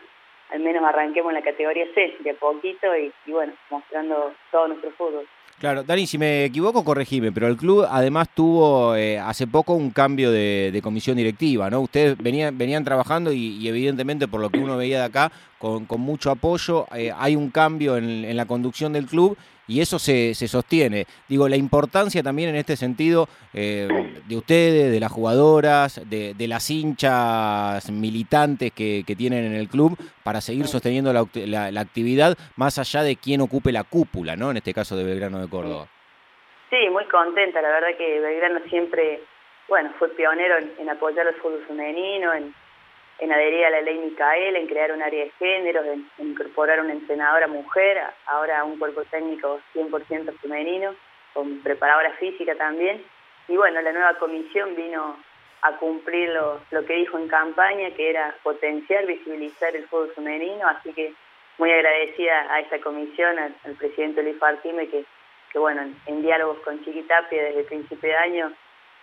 al 0.52 0.60
menos 0.60 0.84
arranquemos 0.84 1.32
en 1.32 1.36
la 1.36 1.44
categoría 1.44 1.86
C 1.94 2.16
de 2.20 2.34
poquito 2.36 2.88
y, 2.96 3.32
bueno, 3.32 3.54
mostrando 3.70 4.34
todo 4.52 4.70
nuestro 4.70 4.92
fútbol. 4.92 5.28
Claro, 5.60 5.82
Dani, 5.82 6.06
si 6.06 6.20
me 6.20 6.46
equivoco, 6.46 6.84
corregime, 6.84 7.32
pero 7.32 7.48
el 7.48 7.58
club 7.58 7.88
además 7.90 8.30
tuvo 8.30 8.96
eh, 8.96 9.18
hace 9.18 9.48
poco 9.48 9.74
un 9.74 9.90
cambio 9.90 10.32
de, 10.32 10.80
comisión 10.84 11.18
directiva, 11.18 11.68
¿no? 11.72 11.82
Ustedes 11.82 12.16
venían, 12.16 12.56
venían 12.56 12.84
trabajando 12.84 13.34
y, 13.34 13.68
evidentemente 13.68 14.28
por 14.28 14.40
lo 14.40 14.52
que 14.52 14.60
uno 14.60 14.78
veía 14.78 15.00
de 15.00 15.06
acá, 15.06 15.32
con, 15.60 15.86
mucho 16.00 16.32
apoyo, 16.32 16.86
eh, 16.96 17.12
hay 17.16 17.36
un 17.36 17.50
cambio 17.52 17.98
en, 17.98 18.26
en 18.26 18.38
la 18.38 18.46
conducción 18.46 18.94
del 18.94 19.06
club 19.06 19.38
y 19.68 19.82
eso 19.82 20.00
se, 20.00 20.34
se, 20.34 20.48
sostiene. 20.48 21.06
Digo, 21.28 21.50
la 21.50 21.58
importancia 21.58 22.24
también 22.24 22.50
en 22.50 22.56
este 22.56 22.78
sentido 22.78 23.28
eh, 23.54 23.88
de 24.26 24.38
ustedes, 24.38 24.92
de 24.92 25.00
las 25.00 25.12
jugadoras, 25.12 26.02
de, 26.10 26.34
de 26.34 26.48
las 26.48 26.70
hinchas 26.70 27.92
militantes 27.92 28.72
que, 28.72 29.04
que, 29.06 29.16
tienen 29.16 29.44
en 29.44 29.54
el 29.54 29.68
club 29.68 29.98
para 30.24 30.42
seguir 30.42 30.68
sosteniendo 30.68 31.12
la, 31.12 31.28
la, 31.72 31.82
actividad 31.82 32.38
más 32.56 32.80
allá 32.80 33.04
de 33.04 33.18
quién 33.18 33.42
ocupe 33.42 33.72
la 33.72 33.84
cúpula, 33.84 34.36
¿no? 34.36 34.52
En 34.52 34.58
este 34.58 34.74
caso 34.74 34.96
de 34.96 35.04
Belgrano 35.04 35.40
de 35.42 35.50
Córdoba. 35.50 35.88
Sí, 36.70 36.90
muy 36.90 37.06
contenta. 37.06 37.62
La 37.62 37.70
verdad 37.70 37.98
que 37.98 38.20
Belgrano 38.20 38.60
siempre, 38.70 39.22
bueno, 39.68 39.92
fue 40.00 40.10
pionero 40.10 40.56
en, 40.80 40.90
apoyar 40.90 41.28
al 41.28 41.36
fútbol 41.36 41.64
femenino, 41.68 42.34
en 42.34 42.54
en 43.20 43.32
adherir 43.32 43.66
a 43.66 43.70
la 43.72 43.82
ley 43.82 43.98
Micaela, 43.98 44.60
en 44.60 44.68
crear 44.68 44.92
un 44.92 45.02
área 45.02 45.26
de 45.26 45.32
género, 45.32 45.84
en, 45.84 46.10
incorporar 46.20 46.80
una 46.80 46.94
entrenadora 46.94 47.48
mujer, 47.48 48.00
ahora 48.26 48.64
un 48.64 48.78
cuerpo 48.78 49.04
técnico 49.06 49.60
100% 49.74 50.38
femenino, 50.40 50.96
con 51.34 51.60
preparadora 51.62 52.12
física 52.14 52.56
también. 52.56 53.04
Y 53.48 53.58
bueno, 53.58 53.82
la 53.82 53.92
nueva 53.92 54.14
comisión 54.16 54.76
vino 54.76 55.18
a 55.62 55.72
cumplir 55.78 56.30
lo, 56.30 56.62
lo 56.72 56.86
que 56.86 56.94
dijo 56.94 57.18
en 57.18 57.28
campaña, 57.28 57.92
que 57.92 58.10
era 58.10 58.36
potenciar, 58.44 59.06
visibilizar 59.06 59.76
el 59.76 59.88
fútbol 59.88 60.12
femenino, 60.14 60.68
así 60.68 60.94
que 60.94 61.14
muy 61.58 61.72
agradecida 61.72 62.54
a 62.54 62.60
esta 62.60 62.80
comisión, 62.80 63.38
al, 63.40 63.54
presidente 63.76 64.22
Luis 64.22 64.38
que, 65.52 65.60
bueno, 65.60 65.82
en, 66.06 66.22
diálogos 66.22 66.60
con 66.60 66.84
Chiquitapia 66.84 67.44
desde 67.44 67.62
el 67.62 67.66
principio 67.66 68.10
de 68.10 68.16
año, 68.16 68.54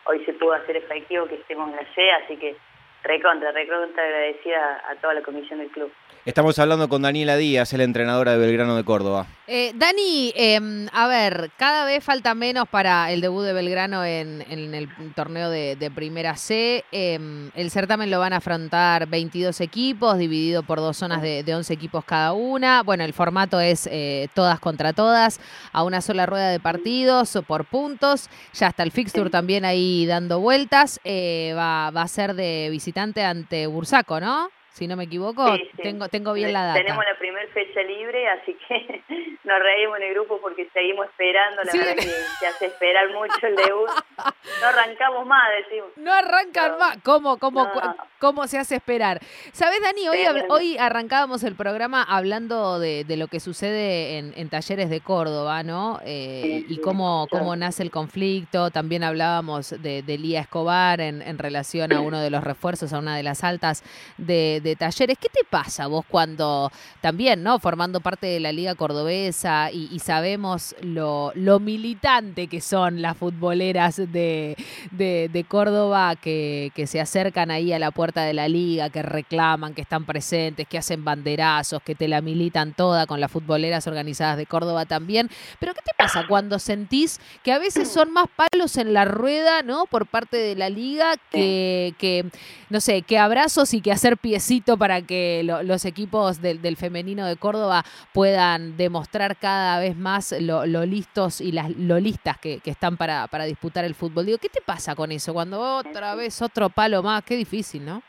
hoy 0.04 0.24
se 0.24 0.34
pudo 0.34 0.52
hacer 0.52 0.76
efectivo 0.76 1.26
que 1.26 1.36
estemos 1.36 1.70
en 1.70 1.76
la 1.76 1.94
C, 1.94 2.12
así 2.12 2.36
que 2.36 2.56
recontra, 3.04 3.52
recontra 3.52 4.02
agradecida 4.02 4.82
a 4.90 4.96
toda 5.00 5.14
la 5.14 5.22
comisión 5.22 5.60
del 5.60 5.68
club. 5.68 5.92
Estamos 6.24 6.58
hablando 6.58 6.88
con 6.88 7.02
Daniela 7.02 7.36
Díaz, 7.36 7.72
la 7.74 7.84
entrenadora 7.84 8.32
de 8.32 8.38
Belgrano 8.38 8.76
de 8.76 8.84
Córdoba. 8.84 9.26
Eh, 9.46 9.72
Dani, 9.74 10.32
em, 10.36 10.88
a 10.90 11.06
ver, 11.06 11.50
cada 11.58 11.84
vez 11.84 12.02
falta 12.02 12.34
menos 12.34 12.66
para 12.66 13.12
el 13.12 13.20
debut 13.20 13.44
de 13.44 13.52
Belgrano 13.52 14.02
en, 14.02 14.40
el 14.48 14.88
torneo 15.14 15.50
de, 15.50 15.90
Primera 15.94 16.34
C. 16.36 16.82
Em, 16.90 17.50
el 17.54 17.70
certamen 17.70 18.10
lo 18.10 18.18
van 18.18 18.32
a 18.32 18.38
afrontar 18.38 19.06
22 19.06 19.60
equipos, 19.60 20.16
dividido 20.16 20.62
por 20.62 20.78
dos 20.78 20.96
zonas 20.96 21.20
de, 21.20 21.44
11 21.54 21.74
equipos 21.74 22.06
cada 22.06 22.32
una. 22.32 22.82
Bueno, 22.82 23.04
el 23.04 23.12
formato 23.12 23.60
es 23.60 23.86
eh, 23.92 24.28
todas 24.32 24.58
contra 24.60 24.94
todas, 24.94 25.38
a 25.72 25.84
una 25.84 26.00
sola 26.00 26.24
rueda 26.24 26.48
de 26.48 26.58
partidos, 26.58 27.38
por 27.46 27.66
puntos. 27.66 28.30
Ya 28.54 28.68
está 28.68 28.82
el 28.82 28.92
fixture 28.92 29.28
también 29.28 29.66
ahí 29.66 30.06
dando 30.06 30.40
vueltas. 30.40 31.00
Eh, 31.04 31.52
va, 31.54 31.90
va 31.90 32.02
a 32.02 32.08
ser 32.08 32.34
de 32.34 32.68
visitante 32.70 33.22
ante 33.22 33.66
Bursaco, 33.66 34.20
¿no? 34.20 34.53
Si 34.74 34.88
no 34.88 34.96
me 34.96 35.04
equivoco. 35.04 35.46
Tengo, 35.80 36.08
tengo 36.08 36.32
bien 36.32 36.52
la 36.52 36.64
data. 36.64 36.80
Tenemos 36.80 37.04
la 37.04 37.16
primera 37.16 37.46
fecha 37.52 37.80
libre, 37.82 38.28
así 38.28 38.56
que 38.66 39.04
nos 39.44 39.60
reímos 39.60 39.98
en 39.98 40.02
el 40.02 40.14
grupo 40.14 40.40
porque 40.40 40.68
seguimos 40.72 41.06
esperando. 41.06 41.62
La 41.62 41.72
verdad 41.72 41.94
que 41.94 42.02
se 42.02 42.46
hace 42.48 42.66
esperar 42.66 43.08
mucho 43.12 43.46
el 43.46 43.56
debut. 43.56 43.88
No 44.60 44.68
arrancamos 44.68 45.26
más, 45.26 45.42
decimos. 45.64 45.90
No 45.96 46.12
arrancan 46.12 46.78
más. 46.78 46.98
¿Cómo, 47.02 47.38
cómo, 47.38 47.70
¿Cómo 48.18 48.46
se 48.46 48.58
hace 48.58 48.76
esperar? 48.76 49.20
¿Sabes, 49.52 49.80
Dani? 49.82 50.08
Hoy, 50.08 50.18
hoy 50.48 50.78
arrancábamos 50.78 51.42
el 51.44 51.54
programa 51.54 52.02
hablando 52.02 52.78
de, 52.78 53.04
lo 53.16 53.26
que 53.28 53.40
sucede 53.40 54.18
en, 54.18 54.48
talleres 54.48 54.90
de 54.90 55.00
Córdoba, 55.00 55.62
¿no? 55.62 56.00
Eh, 56.04 56.64
y 56.68 56.78
cómo, 56.78 57.26
cómo 57.30 57.56
nace 57.56 57.82
el 57.82 57.90
conflicto. 57.90 58.70
También 58.70 59.02
hablábamos 59.02 59.70
de, 59.82 60.02
de 60.02 60.18
Lía 60.18 60.40
Escobar 60.40 61.00
en, 61.00 61.20
en 61.20 61.38
relación 61.38 61.92
a 61.92 62.00
uno 62.00 62.20
de 62.20 62.30
los 62.30 62.44
refuerzos, 62.44 62.92
a 62.92 62.98
una 62.98 63.16
de 63.16 63.22
las 63.22 63.44
altas 63.44 63.82
de 64.18 64.60
de 64.64 64.74
talleres. 64.74 65.16
¿Qué 65.20 65.28
te 65.28 65.44
pasa 65.48 65.86
vos 65.86 66.04
cuando 66.08 66.72
también, 67.00 67.44
¿no? 67.44 67.60
Formando 67.60 68.00
parte 68.00 68.26
de 68.26 68.40
la 68.40 68.50
Liga 68.50 68.74
Cordobesa 68.74 69.70
y, 69.70 69.98
sabemos 70.00 70.74
lo, 70.80 71.30
lo, 71.34 71.60
militante 71.60 72.48
que 72.48 72.60
son 72.60 73.00
las 73.00 73.16
futboleras 73.16 73.96
de, 73.96 74.56
de, 74.90 75.46
Córdoba 75.46 76.16
que, 76.16 76.72
que, 76.74 76.86
se 76.86 77.00
acercan 77.00 77.50
ahí 77.50 77.72
a 77.72 77.78
la 77.78 77.90
puerta 77.90 78.22
de 78.22 78.34
la 78.34 78.48
liga, 78.48 78.90
que 78.90 79.02
reclaman, 79.02 79.74
que 79.74 79.82
están 79.82 80.04
presentes, 80.04 80.66
que 80.66 80.78
hacen 80.78 81.04
banderazos, 81.04 81.82
que 81.82 81.94
te 81.94 82.08
la 82.08 82.20
militan 82.20 82.72
toda 82.72 83.06
con 83.06 83.20
las 83.20 83.30
futboleras 83.30 83.86
organizadas 83.86 84.36
de 84.36 84.46
Córdoba 84.46 84.86
también. 84.86 85.30
Pero 85.60 85.74
¿qué 85.74 85.80
te 85.84 85.92
pasa 85.96 86.26
cuando 86.26 86.58
sentís 86.58 87.20
que 87.42 87.52
a 87.52 87.58
veces 87.58 87.88
son 87.88 88.12
más 88.12 88.26
palos 88.34 88.76
en 88.78 88.94
la 88.94 89.04
rueda, 89.04 89.62
¿no? 89.62 89.84
Por 89.86 90.06
parte 90.06 90.38
de 90.38 90.56
la 90.56 90.70
liga 90.70 91.14
que, 91.30 91.94
que 91.98 92.24
no 92.70 92.80
sé, 92.80 93.02
que 93.02 93.18
abrazos 93.18 93.74
y 93.74 93.80
que 93.80 93.92
hacer 93.92 94.16
piecitos 94.16 94.53
para 94.62 95.02
que 95.02 95.42
los 95.44 95.84
equipos 95.84 96.40
del, 96.40 96.76
femenino 96.76 97.26
de 97.26 97.36
Córdoba 97.36 97.82
puedan 98.12 98.76
demostrar 98.76 99.36
cada 99.36 99.80
vez 99.80 99.96
más 99.96 100.34
lo, 100.40 100.64
listos 100.84 101.40
y 101.40 101.52
las 101.52 101.70
lo 101.70 101.98
listas 101.98 102.38
que, 102.38 102.60
están 102.64 102.96
para, 102.96 103.26
para 103.26 103.44
disputar 103.44 103.84
el 103.84 103.94
fútbol. 103.94 104.26
Digo, 104.26 104.38
¿qué 104.38 104.48
te 104.48 104.60
pasa 104.60 104.94
con 104.94 105.12
eso? 105.12 105.32
Cuando 105.32 105.60
otra 105.60 106.14
vez 106.14 106.40
otro 106.42 106.68
palo 106.68 107.02
más, 107.02 107.24
qué 107.24 107.36
difícil, 107.36 107.84
¿no? 107.84 108.02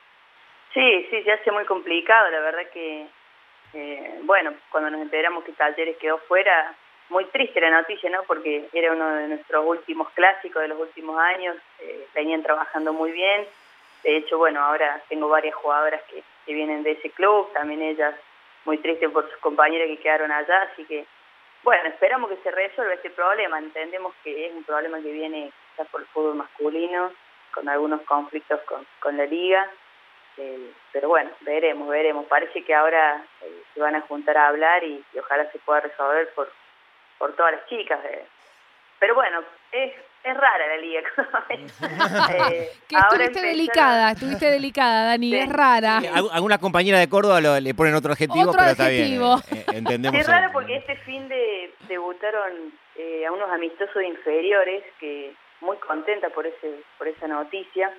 Sí, 0.74 1.08
sí, 1.10 1.24
se 1.24 1.32
hace 1.32 1.52
muy 1.52 1.66
complicado, 1.66 2.30
la 2.30 2.40
verdad 2.42 2.70
que, 2.74 3.08
eh, 3.74 4.20
bueno, 4.24 4.54
cuando 4.70 4.90
nos 4.90 5.02
enteramos 5.02 5.44
que 5.44 5.54
Talleres 5.54 5.98
quedó 5.98 6.18
fuera, 6.20 6.76
muy 7.10 7.26
triste 7.26 7.62
la 7.62 7.70
noticia, 7.70 8.10
¿no? 8.10 8.24
Porque 8.24 8.68
era 8.74 8.92
uno 8.92 9.08
de 9.16 9.28
nuestros 9.30 9.66
últimos 9.66 10.10
clásicos 10.12 10.62
de 10.62 10.68
los 10.68 10.80
últimos 10.80 11.18
años, 11.20 11.56
eh, 11.80 12.08
venían 12.14 12.44
trabajando 12.44 12.94
muy 12.94 13.12
bien, 13.12 13.46
de 14.06 14.18
hecho, 14.18 14.38
bueno, 14.38 14.62
ahora 14.62 15.02
tengo 15.10 15.28
varias 15.28 15.56
jugadoras 15.56 16.00
que, 16.04 16.24
que 16.46 16.54
vienen 16.54 16.84
de 16.84 16.92
ese 16.92 17.10
club, 17.12 17.52
también 17.54 17.82
ellas 17.82 18.16
muy 18.66 18.78
tristes 18.80 19.10
por 19.12 19.30
sus 19.30 19.40
compañeras 19.40 19.88
que 19.88 19.98
quedaron 19.98 20.32
allá, 20.32 20.70
así 20.72 20.86
que 20.86 21.06
bueno, 21.64 21.90
esperamos 21.90 22.30
que 22.30 22.38
se 22.38 22.52
resuelva 22.52 22.94
este 22.94 23.10
problema, 23.10 23.58
entendemos 23.58 24.14
que 24.24 24.46
es 24.46 24.54
un 24.54 24.64
problema 24.64 25.02
que 25.02 25.12
viene 25.12 25.52
quizás 25.72 25.88
por 25.90 26.02
el 26.02 26.08
fútbol 26.08 26.36
masculino, 26.36 27.12
con 27.52 27.68
algunos 27.68 28.02
conflictos 28.02 28.62
con, 28.62 28.86
con 29.00 29.18
la 29.18 29.26
liga, 29.26 29.68
eh, 30.38 30.72
pero 30.92 31.08
bueno, 31.08 31.32
veremos, 31.42 31.88
veremos, 31.88 32.28
parece 32.28 32.64
que 32.64 32.76
ahora 32.76 33.24
eh, 33.42 33.64
se 33.74 33.80
van 33.80 33.96
a 33.96 34.02
juntar 34.02 34.38
a 34.38 34.50
hablar 34.50 34.84
y, 34.84 35.04
ojalá 35.18 35.50
se 35.52 35.60
pueda 35.60 35.80
resolver 35.80 36.32
por, 36.34 36.52
por 37.18 37.34
todas 37.36 37.54
las 37.54 37.66
chicas, 37.68 38.00
eh. 38.06 38.26
pero 39.00 39.16
bueno, 39.16 39.44
es 39.72 39.94
es 40.26 40.36
rara 40.36 40.68
la 40.68 40.78
liga. 40.78 41.02
eh, 42.52 42.72
que 42.88 42.96
estuviste 42.96 43.42
delicada, 43.42 44.12
estuviste 44.12 44.46
delicada, 44.50 45.06
Dani, 45.10 45.36
es 45.36 45.50
rara. 45.50 46.02
algunas 46.32 46.60
compañeras 46.60 47.00
de 47.00 47.10
Córdoba 47.10 47.40
le 47.42 47.74
ponen 47.76 47.94
otro 47.94 48.14
adjetivo, 48.14 48.52
pero 48.52 48.72
está 48.72 48.90
bien. 48.90 49.22
Eh, 49.22 49.44
eh, 49.52 49.66
entendemos. 49.74 50.20
Es 50.20 50.28
raro 50.28 50.52
porque 50.52 50.78
este 50.78 50.96
fin 50.98 51.28
de 51.30 51.74
debutaron 51.88 52.74
eh, 52.96 53.26
a 53.26 53.32
unos 53.32 53.50
amistosos 53.52 54.02
inferiores 54.04 54.84
que 55.00 55.34
muy 55.62 55.78
contenta 55.78 56.30
por 56.30 56.48
ese 56.48 56.84
por 56.98 57.08
esa 57.08 57.28
noticia. 57.28 57.92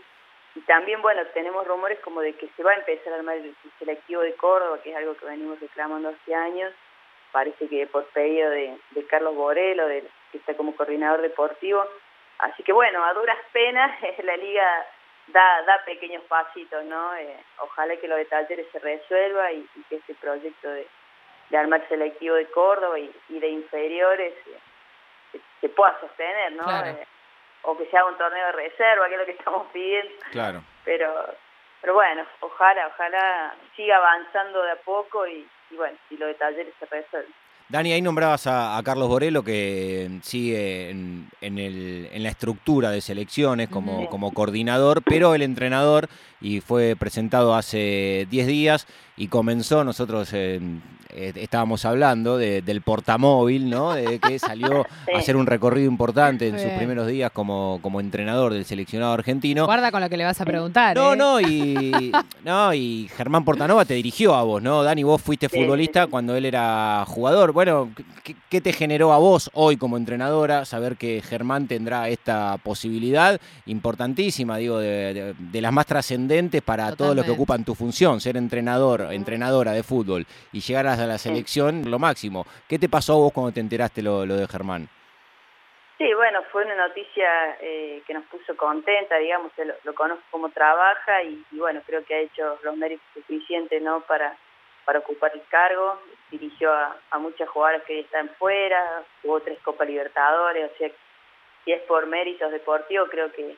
Y 0.57 0.61
también, 0.63 1.03
bueno, 1.03 1.21
tenemos 1.35 1.67
rumores 1.67 1.99
como 2.01 2.23
de 2.23 2.33
que 2.33 2.49
se 2.57 2.63
va 2.63 2.73
a 2.73 2.77
empezar 2.77 3.13
a 3.13 3.17
armar 3.17 3.37
el 3.37 3.55
selectivo 3.79 4.23
de 4.23 4.35
Córdoba, 4.35 4.81
que 4.83 4.91
es 4.91 4.97
algo 4.97 5.15
que 5.15 5.27
venimos 5.27 5.61
reclamando 5.61 6.09
hace 6.09 6.35
años. 6.35 6.73
Parece 7.31 7.69
que 7.69 7.87
por 7.87 8.07
pedido 8.07 8.49
de, 8.51 8.75
de 8.93 9.07
Carlos 9.07 9.35
Borelo, 9.35 9.87
de, 9.87 10.03
que 10.33 10.39
está 10.39 10.55
como 10.55 10.75
coordinador 10.75 11.21
deportivo, 11.21 11.85
Así 12.39 12.63
que 12.63 12.73
bueno, 12.73 13.05
a 13.05 13.15
duras 13.15 13.39
penas 13.53 13.99
la 14.25 14.37
liga 14.37 14.87
da, 15.29 15.63
da 15.63 15.85
pequeños 15.85 16.23
pasitos, 16.25 16.85
¿no? 16.85 17.15
Eh, 17.17 17.37
ojalá 17.59 17.97
que 17.97 18.09
lo 18.09 18.17
de 18.17 18.27
talleres 18.27 18.67
se 18.71 18.79
resuelva 18.79 19.53
y, 19.53 19.67
que 19.89 19.97
este 19.97 20.15
proyecto 20.15 20.69
de, 20.69 20.87
de, 21.51 21.59
armar 21.59 21.87
selectivo 21.89 22.37
de 22.37 22.47
Córdoba 22.47 22.99
y, 22.99 23.13
de 23.29 23.49
inferiores 23.49 24.35
eh, 24.47 25.41
se, 25.61 25.69
pueda 25.71 25.99
sostener, 26.01 26.53
¿no? 26.53 26.65
Eh, 26.85 27.07
o 27.63 27.77
que 27.77 27.87
se 27.87 27.97
haga 27.97 28.09
un 28.09 28.19
torneo 28.19 28.47
de 28.47 28.53
reserva, 28.53 29.09
que 29.09 29.15
es 29.15 29.21
lo 29.21 29.27
que 29.27 29.33
estamos 29.39 29.67
pidiendo. 29.73 30.13
Claro. 30.31 30.63
Pero, 30.85 31.35
pero 31.81 31.95
bueno, 31.95 32.25
ojalá, 32.41 32.87
ojalá 32.89 33.55
siga 33.75 33.97
avanzando 33.97 34.63
de 34.63 34.73
a 34.73 34.77
poco 34.77 35.27
y, 35.27 35.49
y 35.71 35.77
bueno, 35.77 35.99
y 36.11 36.17
lo 36.17 36.27
de 36.27 36.35
talleres 36.35 36.75
se 36.79 36.87
resuelva. 36.87 37.33
Dani, 37.69 37.93
ahí 37.93 38.01
nombrabas 38.01 38.47
a, 38.47 38.81
Carlos 38.85 39.09
Borelo, 39.09 39.43
que 39.43 40.21
sigue 40.23 40.91
en, 40.91 41.29
el, 41.41 42.09
en, 42.13 42.23
la 42.23 42.29
estructura 42.29 42.91
de 42.91 43.01
selecciones 43.01 43.69
como, 43.69 44.09
como 44.09 44.33
coordinador, 44.33 45.03
pero 45.03 45.35
el 45.35 45.43
entrenador, 45.43 46.09
y 46.41 46.61
fue 46.61 46.95
presentado 46.95 47.57
hace 47.57 48.29
10 48.31 48.47
días, 48.47 48.87
y 49.17 49.27
comenzó, 49.27 49.83
nosotros 49.83 50.31
eh, 50.33 50.61
eh, 51.11 51.33
estábamos 51.37 51.85
hablando 51.85 52.39
del 52.39 52.81
portamóvil, 52.83 53.71
¿no? 53.71 53.95
De 53.95 54.19
que 54.19 54.39
salió 54.39 54.87
a 55.15 55.19
hacer 55.19 55.37
un 55.37 55.47
recorrido 55.47 55.89
importante 55.89 56.49
en 56.49 56.59
sus 56.59 56.71
primeros 56.73 57.07
días 57.07 57.31
como, 57.33 57.79
como 57.83 58.01
entrenador 58.01 58.53
del 58.53 58.65
seleccionado 58.65 59.13
argentino. 59.13 59.67
Guarda 59.67 59.91
con 59.91 60.01
lo 60.01 60.09
que 60.09 60.17
le 60.17 60.25
vas 60.25 60.41
a 60.41 60.45
preguntar. 60.45 60.97
No, 60.97 61.15
¿eh? 61.15 61.17
no, 61.17 61.41
y, 61.41 62.13
no, 62.45 62.75
y 62.75 63.09
Germán 63.17 63.45
Portanova 63.45 63.85
te 63.85 63.95
dirigió 63.95 64.35
a 64.35 64.43
vos, 64.43 64.63
¿no? 64.63 64.83
Dani, 64.83 65.03
vos 65.03 65.21
fuiste 65.21 65.49
futbolista 65.49 66.07
cuando 66.07 66.37
él 66.37 66.45
era 66.45 67.05
jugador. 67.07 67.53
Bueno, 67.53 67.91
¿qué, 68.49 68.61
te 68.61 68.73
generó 68.73 69.13
a 69.13 69.19
vos 69.19 69.51
hoy 69.55 69.77
como 69.77 69.97
entrenadora 69.97 70.65
saber 70.65 70.97
que 70.97 71.23
Germán 71.23 71.67
tendrá 71.67 72.09
esta 72.09 72.59
posibilidad 72.59 73.41
importantísima, 73.67 74.57
digo, 74.57 74.79
de, 74.79 75.35
las 75.53 75.73
más 75.73 75.87
trascendentes 75.87 76.63
para 76.63 76.95
todos 76.95 77.15
los 77.17 77.25
que 77.25 77.31
ocupan 77.31 77.65
tu 77.65 77.75
función, 77.75 78.21
ser 78.21 78.37
entrenador, 78.37 79.09
entrenadora 79.13 79.73
de 79.73 79.83
fútbol 79.83 80.27
y 80.53 80.61
llegar 80.61 80.87
a 80.87 80.96
la 81.05 81.19
selección, 81.19 81.91
lo 81.91 81.99
máximo. 81.99 82.47
¿Qué 82.69 82.79
te 82.79 82.89
pasó 82.89 83.15
a 83.15 83.17
vos 83.17 83.33
cuando 83.33 83.53
te 83.53 83.61
enteraste 83.61 84.03
lo, 84.03 84.25
lo 84.25 84.37
de 84.37 84.47
Germán? 84.47 84.89
Sí, 85.99 86.13
bueno, 86.13 86.43
fue 86.53 86.65
una 86.65 86.77
noticia 86.77 87.57
eh, 87.59 88.03
que 88.07 88.13
nos 88.13 88.25
puso 88.27 88.55
contenta, 88.55 89.17
digamos, 89.17 89.51
lo, 89.57 89.75
lo 89.83 89.95
conozco 89.95 90.23
cómo 90.31 90.51
trabaja 90.51 91.23
y, 91.23 91.43
bueno, 91.53 91.81
creo 91.87 92.05
que 92.05 92.15
ha 92.15 92.19
hecho 92.19 92.59
los 92.63 92.77
méritos 92.77 93.07
suficientes, 93.15 93.81
¿no?, 93.81 94.01
para, 94.03 94.37
para 94.85 94.99
ocupar 94.99 95.33
el 95.35 95.43
cargo. 95.49 95.99
Dirigió 96.31 96.71
a, 96.71 97.19
muchas 97.19 97.49
jugadoras 97.49 97.83
que 97.85 98.01
están 98.01 98.29
fuera, 98.39 99.05
hubo 99.25 99.41
tres 99.41 99.59
Copa 99.63 99.87
Libertadores, 99.87 100.71
o 100.71 100.77
sea, 100.77 100.91
si 101.65 101.73
es 101.73 101.81
por 101.83 102.07
méritos 102.07 102.53
deportivos, 102.53 103.09
creo 103.11 103.33
que, 103.33 103.57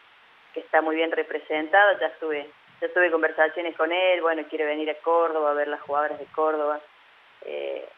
que 0.54 0.61
está 0.61 0.80
muy 0.80 0.95
bien 0.95 1.11
representado. 1.11 1.99
Ya 1.99 2.07
estuve, 2.07 2.49
ya 2.80 2.88
tuve 2.95 3.11
conversaciones 3.11 3.76
con 3.76 3.90
él, 3.90 4.23
bueno, 4.23 4.45
quiere 4.49 4.64
venir 4.64 4.88
a 4.90 4.95
Córdoba 5.02 5.50
a 5.50 5.54
ver 5.54 5.66
las 5.66 5.80
jugadoras 5.80 6.21
de 6.21 6.26
Córdoba 6.26 6.80
eh, 7.45 7.88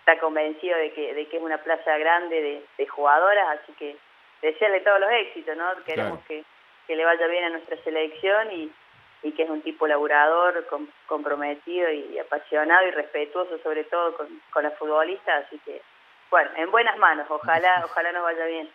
está 0.00 0.18
convencido 0.18 0.76
de 0.78 0.92
que, 0.92 1.14
de 1.14 1.26
que 1.26 1.36
es 1.36 1.42
una 1.42 1.58
plaza 1.58 1.96
grande 1.98 2.64
de, 2.76 2.86
jugadoras, 2.86 3.60
así 3.60 3.72
que 3.74 3.96
desearle 4.42 4.80
todos 4.80 5.00
los 5.00 5.10
éxitos, 5.10 5.56
¿no? 5.56 5.66
Queremos 5.84 6.20
que, 6.26 6.44
que 6.86 6.96
le 6.96 7.04
vaya 7.04 7.26
bien 7.26 7.44
a 7.44 7.50
nuestra 7.50 7.76
selección 7.84 8.52
y, 8.52 8.72
y 9.22 9.32
que 9.32 9.42
es 9.42 9.50
un 9.50 9.62
tipo 9.62 9.86
laburador, 9.86 10.66
comprometido 11.06 11.90
y 11.90 12.18
apasionado 12.18 12.86
y 12.88 12.90
respetuoso 12.90 13.58
sobre 13.58 13.84
todo 13.84 14.16
con, 14.16 14.40
con 14.52 14.62
la 14.62 14.70
futbolista, 14.72 15.36
así 15.36 15.58
que 15.64 15.82
bueno, 16.30 16.50
en 16.56 16.70
buenas 16.70 16.96
manos, 16.98 17.26
ojalá, 17.28 17.82
ojalá 17.84 18.12
nos 18.12 18.22
vaya 18.22 18.46
bien. 18.46 18.70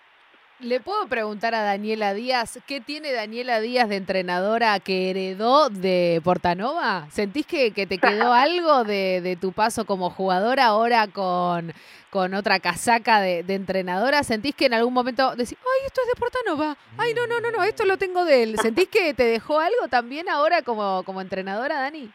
¿Le 0.62 0.80
puedo 0.80 1.06
preguntar 1.10 1.54
a 1.54 1.64
Daniela 1.64 2.14
Díaz 2.14 2.64
qué 2.66 2.80
tiene 2.80 3.12
Daniela 3.12 3.60
Díaz 3.60 3.90
de 3.90 3.98
entrenadora 3.98 4.80
que 4.80 5.10
heredó 5.10 5.70
de 5.70 6.22
Portanova? 6.24 7.08
¿Sentís 7.10 7.46
que, 7.46 7.74
que 7.74 7.86
te 7.86 7.98
quedó 7.98 8.32
algo 8.34 8.86
de, 8.86 9.20
de, 9.20 9.36
tu 9.36 9.52
paso 9.52 9.86
como 9.86 10.10
jugadora 10.10 10.68
ahora 10.68 11.08
con, 11.14 11.74
con 12.10 12.34
otra 12.34 12.62
casaca 12.62 13.20
de, 13.20 13.44
de, 13.44 13.56
entrenadora? 13.56 14.24
¿Sentís 14.24 14.56
que 14.56 14.68
en 14.68 14.76
algún 14.76 14.94
momento 14.94 15.36
decís, 15.36 15.58
ay, 15.60 15.88
esto 15.88 16.00
es 16.04 16.08
de 16.08 16.20
Portanova? 16.22 16.78
Ay, 16.98 17.14
no, 17.14 17.28
no, 17.28 17.42
no, 17.42 17.52
no, 17.52 17.62
esto 17.62 17.84
lo 17.84 17.98
tengo 17.98 18.24
de 18.24 18.44
él. 18.44 18.58
¿Sentís 18.58 18.88
que 18.88 19.14
te 19.14 19.26
dejó 19.26 19.60
algo 19.60 19.90
también 19.90 20.30
ahora 20.30 20.62
como, 20.62 21.04
como 21.04 21.20
entrenadora, 21.20 21.82
Dani? 21.82 22.10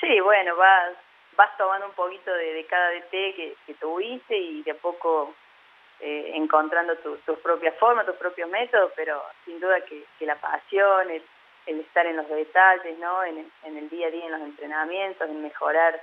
Sí, 0.00 0.20
bueno, 0.20 0.54
vas, 0.54 0.92
vas 1.36 1.50
tomando 1.58 1.86
un 1.86 1.94
poquito 1.94 2.32
de, 2.32 2.52
de 2.52 2.64
cada 2.66 2.90
DT 2.90 3.10
que, 3.10 3.56
que 3.66 3.74
tuviste 3.74 4.38
y 4.38 4.62
de 4.62 4.70
a 4.70 4.76
poco 4.76 5.34
eh, 6.00 6.32
encontrando 6.34 6.94
tus 6.96 7.38
propias 7.38 7.74
formas, 7.76 8.04
tus 8.06 8.16
propios 8.16 8.50
métodos, 8.50 8.92
pero 8.96 9.22
sin 9.44 9.60
duda 9.60 9.76
que, 9.82 10.04
la 10.26 10.36
pasión, 10.36 11.10
el, 11.10 11.22
estar 11.80 12.04
en 12.06 12.16
los 12.16 12.28
detalles, 12.28 12.98
¿no? 12.98 13.24
En, 13.24 13.46
el 13.64 13.88
día 13.88 14.08
a 14.08 14.10
día, 14.10 14.26
en 14.26 14.32
los 14.32 14.40
entrenamientos, 14.42 15.28
en 15.28 15.42
mejorar 15.42 16.00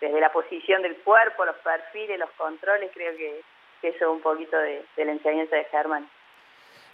desde 0.00 0.20
la 0.20 0.30
posición 0.32 0.82
del 0.82 0.96
cuerpo, 0.98 1.44
los 1.44 1.56
perfiles, 1.56 2.18
los 2.18 2.30
controles, 2.36 2.90
creo 2.92 3.16
que, 3.16 3.40
eso 3.80 3.96
es 3.96 4.02
un 4.02 4.20
poquito 4.20 4.56
de, 4.58 4.84
la 4.96 5.12
enseñanza 5.12 5.56
de 5.56 5.64
Germán. 5.66 6.08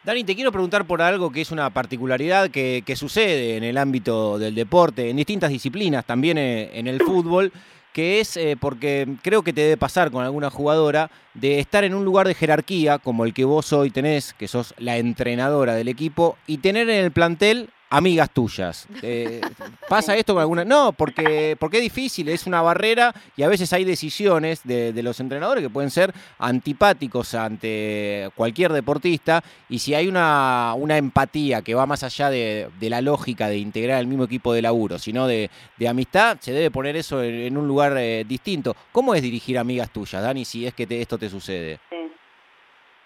Dani, 0.02 0.22
te 0.22 0.34
quiero 0.34 0.52
preguntar 0.52 0.86
por 0.86 1.00
algo 1.00 1.32
que 1.32 1.40
es 1.40 1.50
una 1.50 1.70
particularidad 1.70 2.50
que, 2.50 2.82
que 2.86 2.94
sucede 2.94 3.56
en 3.56 3.64
el 3.64 3.78
ámbito 3.78 4.38
del 4.38 4.54
deporte, 4.54 5.08
en 5.08 5.16
distintas 5.16 5.48
disciplinas, 5.48 6.04
también 6.04 6.36
eh, 6.36 6.78
en 6.78 6.86
el 6.86 7.00
fútbol 7.00 7.50
que 7.94 8.18
es 8.18 8.36
eh, 8.36 8.56
porque 8.60 9.06
creo 9.22 9.44
que 9.44 9.52
te 9.52 9.60
debe 9.60 9.76
pasar 9.76 10.10
con 10.10 10.24
alguna 10.24 10.50
jugadora 10.50 11.12
de 11.32 11.60
estar 11.60 11.84
en 11.84 11.94
un 11.94 12.04
lugar 12.04 12.26
de 12.26 12.34
jerarquía 12.34 12.98
como 12.98 13.24
el 13.24 13.32
que 13.32 13.44
vos 13.44 13.72
hoy 13.72 13.90
tenés, 13.90 14.34
que 14.34 14.48
sos 14.48 14.74
la 14.78 14.96
entrenadora 14.96 15.76
del 15.76 15.86
equipo, 15.86 16.36
y 16.48 16.58
tener 16.58 16.90
en 16.90 17.04
el 17.04 17.12
plantel 17.12 17.70
amigas 17.96 18.30
tuyas. 18.30 18.88
Eh, 19.06 19.42
¿Pasa 19.86 20.16
esto 20.16 20.32
con 20.32 20.40
alguna? 20.40 20.64
No, 20.64 20.92
porque, 20.92 21.56
porque 21.60 21.76
es 21.76 21.82
difícil, 21.82 22.30
es 22.30 22.46
una 22.46 22.62
barrera 22.62 23.12
y 23.36 23.42
a 23.42 23.48
veces 23.48 23.70
hay 23.74 23.84
decisiones 23.84 24.62
de, 24.64 24.94
los 25.02 25.20
entrenadores 25.20 25.62
que 25.62 25.68
pueden 25.68 25.90
ser 25.90 26.10
antipáticos 26.38 27.34
ante 27.34 28.30
cualquier 28.34 28.72
deportista 28.72 29.42
y 29.68 29.80
si 29.80 29.94
hay 29.94 30.08
una, 30.08 30.72
una 30.74 30.96
empatía 30.96 31.60
que 31.60 31.74
va 31.74 31.84
más 31.84 32.02
allá 32.02 32.30
de, 32.30 32.70
la 32.80 33.02
lógica 33.02 33.48
de 33.48 33.58
integrar 33.58 34.00
el 34.00 34.06
mismo 34.06 34.24
equipo 34.24 34.54
de 34.54 34.62
laburo, 34.62 34.98
sino 34.98 35.26
de, 35.26 35.50
amistad, 35.86 36.38
se 36.40 36.52
debe 36.52 36.70
poner 36.70 36.96
eso 36.96 37.22
en, 37.22 37.56
un 37.58 37.68
lugar 37.68 37.94
eh, 37.98 38.24
distinto. 38.26 38.74
¿Cómo 38.90 39.14
es 39.14 39.20
dirigir 39.20 39.58
amigas 39.58 39.92
tuyas, 39.92 40.22
Dani, 40.22 40.46
si 40.46 40.66
es 40.66 40.72
que 40.72 40.86
esto 40.88 41.18
te 41.18 41.28
sucede? 41.28 41.78
Sí. 41.90 42.10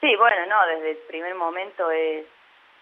sí, 0.00 0.16
bueno, 0.16 0.46
no, 0.48 0.56
desde 0.76 0.92
el 0.92 0.98
primer 1.08 1.34
momento 1.34 1.90
es 1.90 2.24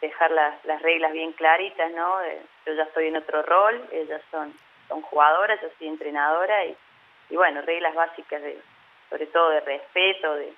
dejar 0.00 0.30
las, 0.30 0.64
las 0.64 0.82
reglas 0.82 1.12
bien 1.12 1.32
claritas, 1.32 1.90
¿no? 1.92 2.18
yo 2.66 2.74
ya 2.74 2.82
estoy 2.82 3.08
en 3.08 3.16
otro 3.16 3.42
rol, 3.42 3.82
ellas 3.92 4.22
son, 4.30 4.52
son 4.88 5.02
jugadoras, 5.02 5.60
yo 5.60 5.68
soy 5.78 5.88
entrenadora 5.88 6.64
y, 6.64 6.76
y 7.30 7.36
bueno, 7.36 7.62
reglas 7.62 7.94
básicas 7.94 8.42
de, 8.42 8.60
sobre 9.08 9.26
todo 9.26 9.50
de 9.50 9.60
respeto, 9.60 10.34
de, 10.34 10.52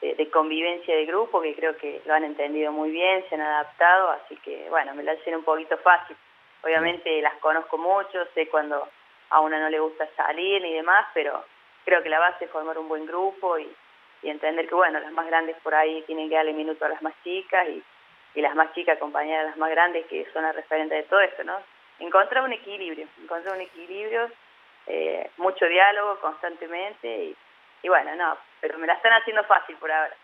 de, 0.00 0.30
convivencia 0.30 0.94
de 0.94 1.06
grupo, 1.06 1.40
que 1.40 1.54
creo 1.54 1.76
que 1.76 2.00
lo 2.04 2.14
han 2.14 2.24
entendido 2.24 2.70
muy 2.70 2.90
bien, 2.90 3.24
se 3.28 3.34
han 3.34 3.40
adaptado, 3.40 4.10
así 4.10 4.36
que 4.36 4.68
bueno, 4.70 4.94
me 4.94 5.02
la 5.02 5.12
hacen 5.12 5.34
un 5.34 5.44
poquito 5.44 5.76
fácil. 5.78 6.16
Obviamente 6.62 7.20
las 7.22 7.34
conozco 7.36 7.78
mucho, 7.78 8.24
sé 8.34 8.48
cuando 8.48 8.88
a 9.30 9.40
una 9.40 9.60
no 9.60 9.68
le 9.68 9.80
gusta 9.80 10.08
salir 10.16 10.64
y 10.64 10.74
demás, 10.74 11.06
pero 11.14 11.44
creo 11.84 12.02
que 12.02 12.08
la 12.08 12.18
base 12.18 12.44
es 12.44 12.50
formar 12.50 12.78
un 12.78 12.88
buen 12.88 13.06
grupo 13.06 13.58
y, 13.58 13.70
y 14.22 14.30
entender 14.30 14.68
que 14.68 14.74
bueno, 14.74 15.00
las 15.00 15.12
más 15.12 15.26
grandes 15.26 15.56
por 15.62 15.74
ahí 15.74 16.02
tienen 16.02 16.28
que 16.28 16.34
darle 16.34 16.52
minuto 16.52 16.84
a 16.84 16.88
las 16.88 17.02
más 17.02 17.14
chicas 17.22 17.68
y, 17.68 17.82
y 18.34 18.40
las 18.40 18.54
más 18.54 18.72
chicas 18.74 18.96
acompañar 18.96 19.40
a 19.40 19.48
las 19.48 19.56
más 19.56 19.70
grandes 19.70 20.06
que 20.06 20.26
son 20.32 20.42
las 20.42 20.54
referentes 20.54 20.98
de 20.98 21.08
todo 21.08 21.20
esto, 21.20 21.44
¿no? 21.44 21.56
Encontrar 21.98 22.44
un 22.44 22.52
equilibrio, 22.52 23.06
encontrar 23.22 23.54
un 23.54 23.62
equilibrio, 23.62 24.30
eh, 24.86 25.30
mucho 25.36 25.66
diálogo 25.66 26.20
constantemente 26.20 27.24
y, 27.24 27.36
y 27.82 27.88
bueno, 27.88 28.14
no, 28.16 28.36
pero 28.60 28.78
me 28.78 28.86
la 28.86 28.94
están 28.94 29.12
haciendo 29.12 29.42
fácil 29.44 29.76
por 29.76 29.90
ahora. 29.90 30.14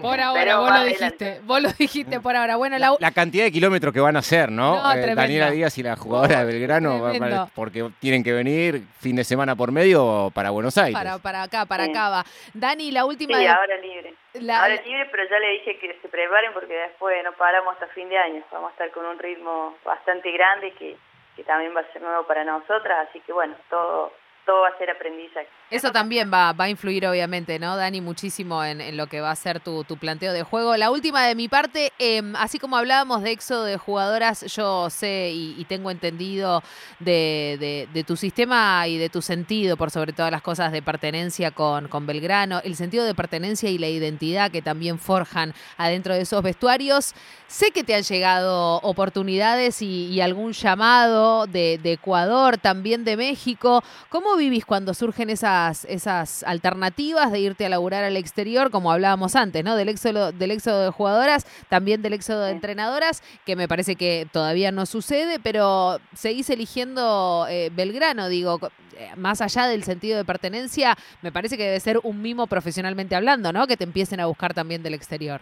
Por 0.00 0.20
ahora, 0.20 0.56
vos 0.58 0.70
lo 0.70 0.84
dijiste, 0.84 1.40
vos 1.42 1.62
lo 1.62 1.72
dijiste 1.72 2.20
por 2.20 2.36
ahora. 2.36 2.56
Bueno, 2.56 2.78
la, 2.78 2.96
la, 2.98 3.10
cantidad 3.12 3.44
de 3.44 3.52
kilómetros 3.52 3.92
que 3.92 4.00
van 4.00 4.16
a 4.16 4.20
hacer, 4.20 4.50
¿no? 4.50 4.76
eh, 4.94 5.14
Daniela 5.14 5.50
Díaz 5.50 5.76
y 5.78 5.82
la 5.82 5.96
jugadora 5.96 6.44
de 6.44 6.52
Belgrano, 6.52 7.48
porque 7.54 7.90
tienen 7.98 8.22
que 8.22 8.32
venir 8.32 8.82
fin 8.98 9.16
de 9.16 9.24
semana 9.24 9.56
por 9.56 9.72
medio 9.72 10.30
para 10.34 10.50
Buenos 10.50 10.78
Aires. 10.78 10.94
Para, 10.94 11.18
para 11.18 11.42
acá, 11.42 11.66
para 11.66 11.84
acá 11.84 12.08
va. 12.08 12.24
Dani, 12.54 12.90
la 12.90 13.04
última... 13.04 13.38
Sí, 13.38 13.46
ahora 13.46 13.76
libre. 13.78 14.14
Ahora 14.40 14.82
libre, 14.82 15.08
pero 15.10 15.24
ya 15.28 15.38
le 15.38 15.48
dije 15.50 15.78
que 15.78 15.98
se 16.00 16.08
preparen 16.08 16.52
porque 16.52 16.74
después 16.74 17.22
no 17.24 17.32
paramos 17.32 17.74
hasta 17.74 17.88
fin 17.88 18.08
de 18.08 18.18
año. 18.18 18.42
Vamos 18.52 18.70
a 18.70 18.72
estar 18.72 18.90
con 18.92 19.04
un 19.04 19.18
ritmo 19.18 19.76
bastante 19.84 20.30
grande 20.30 20.72
que, 20.72 20.96
que 21.36 21.44
también 21.44 21.74
va 21.74 21.80
a 21.80 21.92
ser 21.92 22.02
nuevo 22.02 22.24
para 22.24 22.44
nosotras, 22.44 23.08
así 23.08 23.20
que 23.20 23.32
bueno, 23.32 23.56
todo 23.68 24.12
todo 24.44 24.62
va 24.62 24.68
a 24.68 24.78
ser 24.78 24.90
aprendizaje. 24.90 25.48
Eso 25.70 25.92
también 25.92 26.32
va, 26.32 26.54
va 26.54 26.64
a 26.64 26.70
influir, 26.70 27.06
obviamente, 27.06 27.58
¿no, 27.58 27.76
Dani? 27.76 28.00
Muchísimo 28.00 28.64
en, 28.64 28.96
lo 28.96 29.06
que 29.06 29.20
va 29.20 29.30
a 29.30 29.36
ser 29.36 29.60
tu, 29.60 29.84
tu, 29.84 29.98
planteo 29.98 30.32
de 30.32 30.42
juego. 30.42 30.74
La 30.78 30.90
última 30.90 31.26
de 31.26 31.34
mi 31.34 31.46
parte, 31.46 31.92
em, 31.98 32.34
así 32.36 32.58
como 32.58 32.78
hablábamos 32.78 33.22
de 33.22 33.32
éxodo 33.32 33.64
de 33.64 33.76
jugadoras, 33.76 34.46
yo 34.46 34.88
sé 34.88 35.30
y, 35.30 35.62
tengo 35.68 35.90
entendido 35.90 36.62
de, 37.00 37.86
de, 37.92 38.04
tu 38.04 38.16
sistema 38.16 38.88
y 38.88 38.96
de 38.96 39.10
tu 39.10 39.20
sentido, 39.20 39.76
por 39.76 39.90
sobre 39.90 40.14
todas 40.14 40.32
las 40.32 40.40
cosas, 40.40 40.72
de 40.72 40.80
pertenencia 40.80 41.50
con, 41.50 41.88
con 41.88 42.06
Belgrano, 42.06 42.62
el 42.64 42.74
sentido 42.74 43.04
de 43.04 43.14
pertenencia 43.14 43.68
y 43.68 43.76
la 43.76 43.88
identidad 43.88 44.50
que 44.50 44.62
también 44.62 44.98
forjan 44.98 45.52
adentro 45.76 46.14
de 46.14 46.22
esos 46.22 46.42
vestuarios. 46.42 47.14
Sé 47.46 47.70
que 47.70 47.84
te 47.84 47.94
han 47.94 48.02
llegado 48.02 48.76
oportunidades 48.76 49.82
y, 49.82 50.06
y 50.06 50.22
algún 50.22 50.52
llamado 50.52 51.46
de, 51.46 51.78
de 51.82 51.92
Ecuador, 51.92 52.56
también 52.56 53.04
de 53.04 53.18
México. 53.18 53.82
¿Cómo 54.08 54.36
vivís 54.36 54.64
cuando 54.64 54.94
surgen 54.94 55.28
esas, 55.28 55.57
esas 55.66 56.42
alternativas 56.44 57.32
de 57.32 57.40
irte 57.40 57.66
a 57.66 57.68
laburar 57.68 58.04
al 58.04 58.16
exterior, 58.16 58.70
como 58.70 58.92
hablábamos 58.92 59.36
antes, 59.36 59.64
¿no? 59.64 59.76
Del 59.76 59.88
éxodo, 59.88 60.32
del 60.32 60.50
éxodo 60.50 60.84
de 60.84 60.90
jugadoras, 60.90 61.46
también 61.68 62.02
del 62.02 62.12
éxodo 62.12 62.44
de 62.44 62.52
entrenadoras, 62.52 63.22
que 63.44 63.56
me 63.56 63.68
parece 63.68 63.96
que 63.96 64.26
todavía 64.32 64.72
no 64.72 64.86
sucede, 64.86 65.38
pero 65.42 65.98
seguís 66.14 66.50
eligiendo 66.50 67.46
eh, 67.48 67.70
Belgrano, 67.72 68.28
digo, 68.28 68.58
eh, 68.96 69.10
más 69.16 69.40
allá 69.40 69.66
del 69.66 69.84
sentido 69.84 70.16
de 70.18 70.24
pertenencia, 70.24 70.94
me 71.22 71.32
parece 71.32 71.56
que 71.56 71.64
debe 71.64 71.80
ser 71.80 71.98
un 72.02 72.20
mimo 72.22 72.46
profesionalmente 72.46 73.16
hablando, 73.16 73.52
¿no? 73.52 73.66
Que 73.66 73.76
te 73.76 73.84
empiecen 73.84 74.20
a 74.20 74.26
buscar 74.26 74.54
también 74.54 74.82
del 74.82 74.94
exterior. 74.94 75.40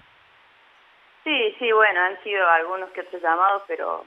Sí, 1.25 1.55
sí, 1.59 1.73
bueno, 1.73 2.01
han 2.01 2.23
sido 2.23 2.49
algunos 2.49 2.91
que 2.91 3.01
otros 3.01 3.21
llamados, 3.21 3.63
pero 3.67 4.05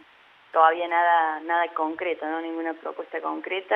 todavía 0.54 0.88
nada 0.88 1.40
nada 1.42 1.68
concreto, 1.74 2.26
no 2.26 2.42
ninguna 2.42 2.74
propuesta 2.74 3.20
concreta. 3.22 3.76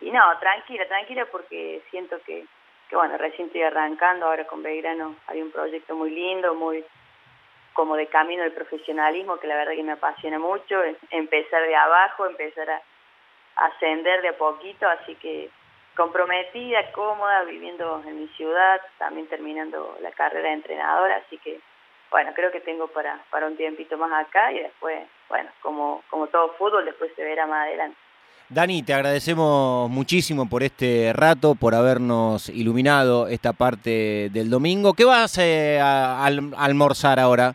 Y 0.00 0.10
no, 0.10 0.38
tranquila, 0.38 0.86
tranquila 0.86 1.26
porque 1.26 1.82
siento 1.90 2.18
que, 2.24 2.46
que, 2.88 2.96
bueno, 2.96 3.16
recién 3.18 3.46
estoy 3.46 3.62
arrancando, 3.62 4.26
ahora 4.26 4.46
con 4.46 4.62
Belgrano 4.62 5.16
hay 5.26 5.42
un 5.42 5.50
proyecto 5.50 5.94
muy 5.94 6.10
lindo, 6.10 6.54
muy 6.54 6.84
como 7.72 7.96
de 7.96 8.06
camino 8.08 8.42
del 8.42 8.52
profesionalismo, 8.52 9.38
que 9.38 9.46
la 9.46 9.56
verdad 9.56 9.74
que 9.74 9.82
me 9.82 9.92
apasiona 9.92 10.38
mucho, 10.38 10.82
empezar 11.10 11.62
de 11.62 11.76
abajo, 11.76 12.26
empezar 12.26 12.68
a 12.70 12.82
ascender 13.56 14.22
de 14.22 14.28
a 14.28 14.38
poquito, 14.38 14.88
así 14.88 15.14
que 15.16 15.50
comprometida, 15.96 16.92
cómoda, 16.92 17.44
viviendo 17.44 18.02
en 18.06 18.20
mi 18.20 18.28
ciudad, 18.28 18.80
también 18.98 19.28
terminando 19.28 19.96
la 20.00 20.10
carrera 20.12 20.48
de 20.48 20.54
entrenadora, 20.54 21.16
así 21.16 21.38
que 21.38 21.60
bueno, 22.10 22.32
creo 22.34 22.50
que 22.50 22.60
tengo 22.60 22.88
para, 22.88 23.20
para 23.30 23.46
un 23.46 23.56
tiempito 23.56 23.96
más 23.96 24.26
acá 24.26 24.50
y 24.52 24.58
después, 24.58 25.06
bueno, 25.28 25.48
como, 25.62 26.02
como 26.10 26.26
todo 26.26 26.52
fútbol, 26.54 26.84
después 26.84 27.12
se 27.14 27.22
verá 27.22 27.46
más 27.46 27.66
adelante. 27.66 27.96
Dani, 28.50 28.82
te 28.82 28.92
agradecemos 28.92 29.88
muchísimo 29.88 30.48
por 30.48 30.64
este 30.64 31.12
rato, 31.14 31.54
por 31.54 31.72
habernos 31.72 32.48
iluminado 32.48 33.28
esta 33.28 33.52
parte 33.52 34.28
del 34.32 34.50
domingo. 34.50 34.92
¿Qué 34.92 35.04
vas 35.04 35.38
eh, 35.38 35.78
a, 35.80 36.26
almorzar 36.26 37.20
ahora? 37.20 37.54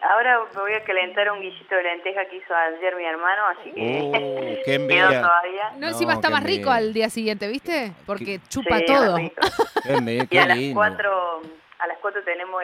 Ahora 0.00 0.40
voy 0.54 0.72
a 0.72 0.82
calentar 0.82 1.30
un 1.30 1.42
guisito 1.42 1.74
de 1.74 1.82
lenteja 1.82 2.24
que 2.24 2.36
hizo 2.36 2.54
ayer 2.54 2.96
mi 2.96 3.04
hermano, 3.04 3.42
así 3.48 3.70
que 3.72 4.00
uh, 4.02 4.12
qué 4.64 4.74
envidia. 4.76 5.20
todavía. 5.20 5.70
No, 5.76 5.88
encima 5.88 6.14
está 6.14 6.30
más 6.30 6.42
rico 6.42 6.70
al 6.70 6.94
día 6.94 7.10
siguiente, 7.10 7.46
¿viste? 7.46 7.92
Porque 8.06 8.40
chupa 8.48 8.80
todo. 8.80 9.18
y 9.20 10.38
a 10.38 10.46
las 10.46 10.58
cuatro, 10.72 11.42
a 11.80 11.86
las 11.86 11.98
cuatro 12.00 12.22
tenemos 12.24 12.62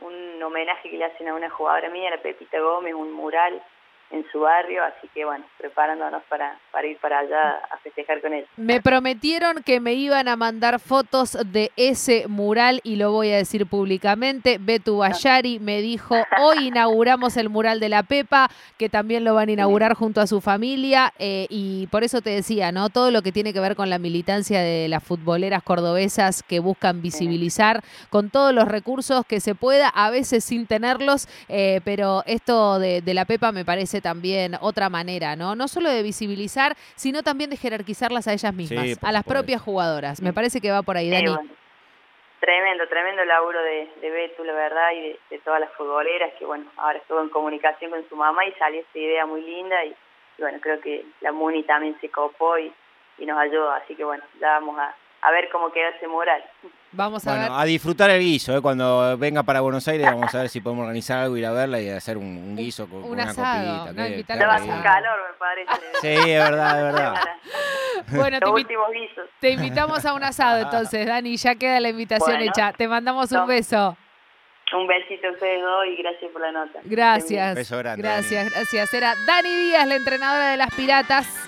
un 0.00 0.42
homenaje 0.42 0.90
que 0.90 0.96
le 0.96 1.04
hacen 1.04 1.28
a 1.28 1.34
una 1.34 1.50
jugadora 1.50 1.88
mía, 1.90 2.10
la 2.10 2.20
Pepita 2.20 2.58
Gómez, 2.58 2.94
un 2.94 3.12
mural 3.12 3.62
en 4.10 4.24
su 4.32 4.40
barrio, 4.40 4.82
así 4.84 5.08
que 5.14 5.24
bueno, 5.24 5.44
preparándonos 5.58 6.22
para, 6.28 6.58
para 6.72 6.86
ir 6.86 6.96
para 6.98 7.18
allá 7.18 7.60
a 7.70 7.76
festejar 7.78 8.20
con 8.22 8.32
él. 8.32 8.46
Me 8.56 8.80
prometieron 8.80 9.62
que 9.62 9.80
me 9.80 9.92
iban 9.94 10.28
a 10.28 10.36
mandar 10.36 10.80
fotos 10.80 11.36
de 11.46 11.70
ese 11.76 12.26
mural 12.26 12.80
y 12.84 12.96
lo 12.96 13.12
voy 13.12 13.30
a 13.30 13.36
decir 13.36 13.66
públicamente. 13.66 14.58
Betu 14.58 14.98
Bayari 14.98 15.58
me 15.58 15.82
dijo, 15.82 16.16
hoy 16.40 16.68
inauguramos 16.68 17.36
el 17.36 17.50
mural 17.50 17.80
de 17.80 17.90
la 17.90 18.02
Pepa, 18.02 18.50
que 18.78 18.88
también 18.88 19.24
lo 19.24 19.34
van 19.34 19.50
a 19.50 19.52
inaugurar 19.52 19.94
junto 19.94 20.20
a 20.20 20.26
su 20.26 20.40
familia 20.40 21.12
eh, 21.18 21.46
y 21.50 21.86
por 21.88 22.02
eso 22.02 22.22
te 22.22 22.30
decía, 22.30 22.72
¿no? 22.72 22.88
Todo 22.88 23.10
lo 23.10 23.20
que 23.22 23.32
tiene 23.32 23.52
que 23.52 23.60
ver 23.60 23.76
con 23.76 23.90
la 23.90 23.98
militancia 23.98 24.60
de 24.60 24.88
las 24.88 25.04
futboleras 25.04 25.62
cordobesas 25.62 26.42
que 26.42 26.60
buscan 26.60 27.02
visibilizar 27.02 27.82
con 28.08 28.30
todos 28.30 28.54
los 28.54 28.68
recursos 28.68 29.24
que 29.26 29.40
se 29.40 29.54
pueda, 29.54 29.88
a 29.88 30.10
veces 30.10 30.44
sin 30.44 30.66
tenerlos, 30.66 31.28
eh, 31.48 31.80
pero 31.84 32.22
esto 32.26 32.78
de, 32.78 33.02
de 33.02 33.14
la 33.14 33.26
Pepa 33.26 33.52
me 33.52 33.64
parece 33.64 33.97
también 34.00 34.56
otra 34.60 34.88
manera, 34.88 35.36
¿no? 35.36 35.54
No 35.54 35.68
solo 35.68 35.90
de 35.90 36.02
visibilizar, 36.02 36.74
sino 36.96 37.22
también 37.22 37.50
de 37.50 37.56
jerarquizarlas 37.56 38.28
a 38.28 38.32
ellas 38.32 38.54
mismas, 38.54 38.98
a 39.02 39.12
las 39.12 39.24
propias 39.24 39.60
jugadoras. 39.62 40.22
Me 40.22 40.32
parece 40.32 40.60
que 40.60 40.70
va 40.70 40.82
por 40.82 40.96
ahí, 40.96 41.10
Dani. 41.10 41.36
Tremendo, 42.40 42.86
tremendo 42.86 43.24
laburo 43.24 43.60
de, 43.62 43.90
de 44.00 44.10
Betu, 44.10 44.44
la 44.44 44.52
verdad, 44.52 44.92
y 44.94 45.18
de, 45.30 45.38
todas 45.44 45.60
las 45.60 45.72
futboleras, 45.72 46.32
que 46.38 46.44
bueno, 46.44 46.70
ahora 46.76 46.98
estuvo 46.98 47.20
en 47.20 47.30
comunicación 47.30 47.90
con 47.90 48.08
su 48.08 48.14
mamá 48.14 48.46
y 48.46 48.52
salió 48.52 48.80
esta 48.80 48.98
idea 48.98 49.26
muy 49.26 49.42
linda 49.42 49.84
y, 49.84 49.94
bueno, 50.38 50.58
creo 50.60 50.80
que 50.80 51.04
la 51.20 51.32
Muni 51.32 51.64
también 51.64 51.98
se 52.00 52.08
copó 52.10 52.56
y, 52.58 52.72
y 53.18 53.26
nos 53.26 53.38
ayudó, 53.38 53.72
así 53.72 53.96
que 53.96 54.04
bueno, 54.04 54.22
ya 54.40 54.50
vamos 54.50 54.78
a, 54.78 54.94
a 55.22 55.30
ver 55.30 55.48
cómo 55.50 55.72
queda 55.72 55.88
ese 55.90 56.06
mural. 56.08 56.42
Vamos 56.90 57.26
a 57.26 57.36
bueno, 57.36 57.58
a 57.58 57.64
disfrutar 57.66 58.08
el 58.10 58.20
guiso, 58.20 58.56
¿eh? 58.56 58.62
cuando 58.62 59.18
venga 59.18 59.42
para 59.42 59.60
Buenos 59.60 59.86
Aires 59.88 60.06
vamos 60.06 60.34
a 60.34 60.38
ver 60.38 60.48
si 60.48 60.62
podemos 60.62 60.84
organizar 60.84 61.18
algo, 61.18 61.36
ir 61.36 61.44
a 61.44 61.52
verla 61.52 61.80
y 61.80 61.90
hacer 61.90 62.16
un, 62.16 62.56
guiso 62.56 62.88
con, 62.88 63.04
una 63.04 63.26
copita. 63.26 63.92
No, 63.92 63.94
que, 63.94 64.24
calor, 64.24 65.18
me 65.28 65.38
parece. 65.38 65.72
Sí, 66.00 66.30
es 66.30 66.38
verdad, 66.38 66.78
es 66.78 66.94
verdad. 66.94 67.14
bueno, 68.12 68.40
te, 68.40 68.62
guisos. 68.98 69.28
te 69.38 69.50
invitamos 69.50 70.04
a 70.06 70.14
un 70.14 70.22
asado 70.22 70.60
entonces, 70.60 71.06
Dani, 71.06 71.36
ya 71.36 71.56
queda 71.56 71.78
la 71.78 71.90
invitación 71.90 72.40
hecha. 72.40 72.72
Te 72.72 72.88
mandamos 72.88 73.30
un 73.32 73.46
beso. 73.46 73.96
Un 74.72 74.86
besito 74.86 75.28
a 75.28 75.30
ustedes 75.32 75.62
dos 75.62 75.86
y 75.86 75.96
gracias 75.96 76.30
por 76.30 76.40
la 76.40 76.52
nota. 76.52 76.80
Gracias. 76.84 77.54
beso 77.54 77.78
grande. 77.78 78.02
Gracias, 78.02 78.50
gracias. 78.50 78.94
Era 78.94 79.14
Dani 79.26 79.48
Díaz, 79.48 79.86
la 79.86 79.96
entrenadora 79.96 80.50
de 80.50 80.56
las 80.56 80.74
Piratas. 80.74 81.47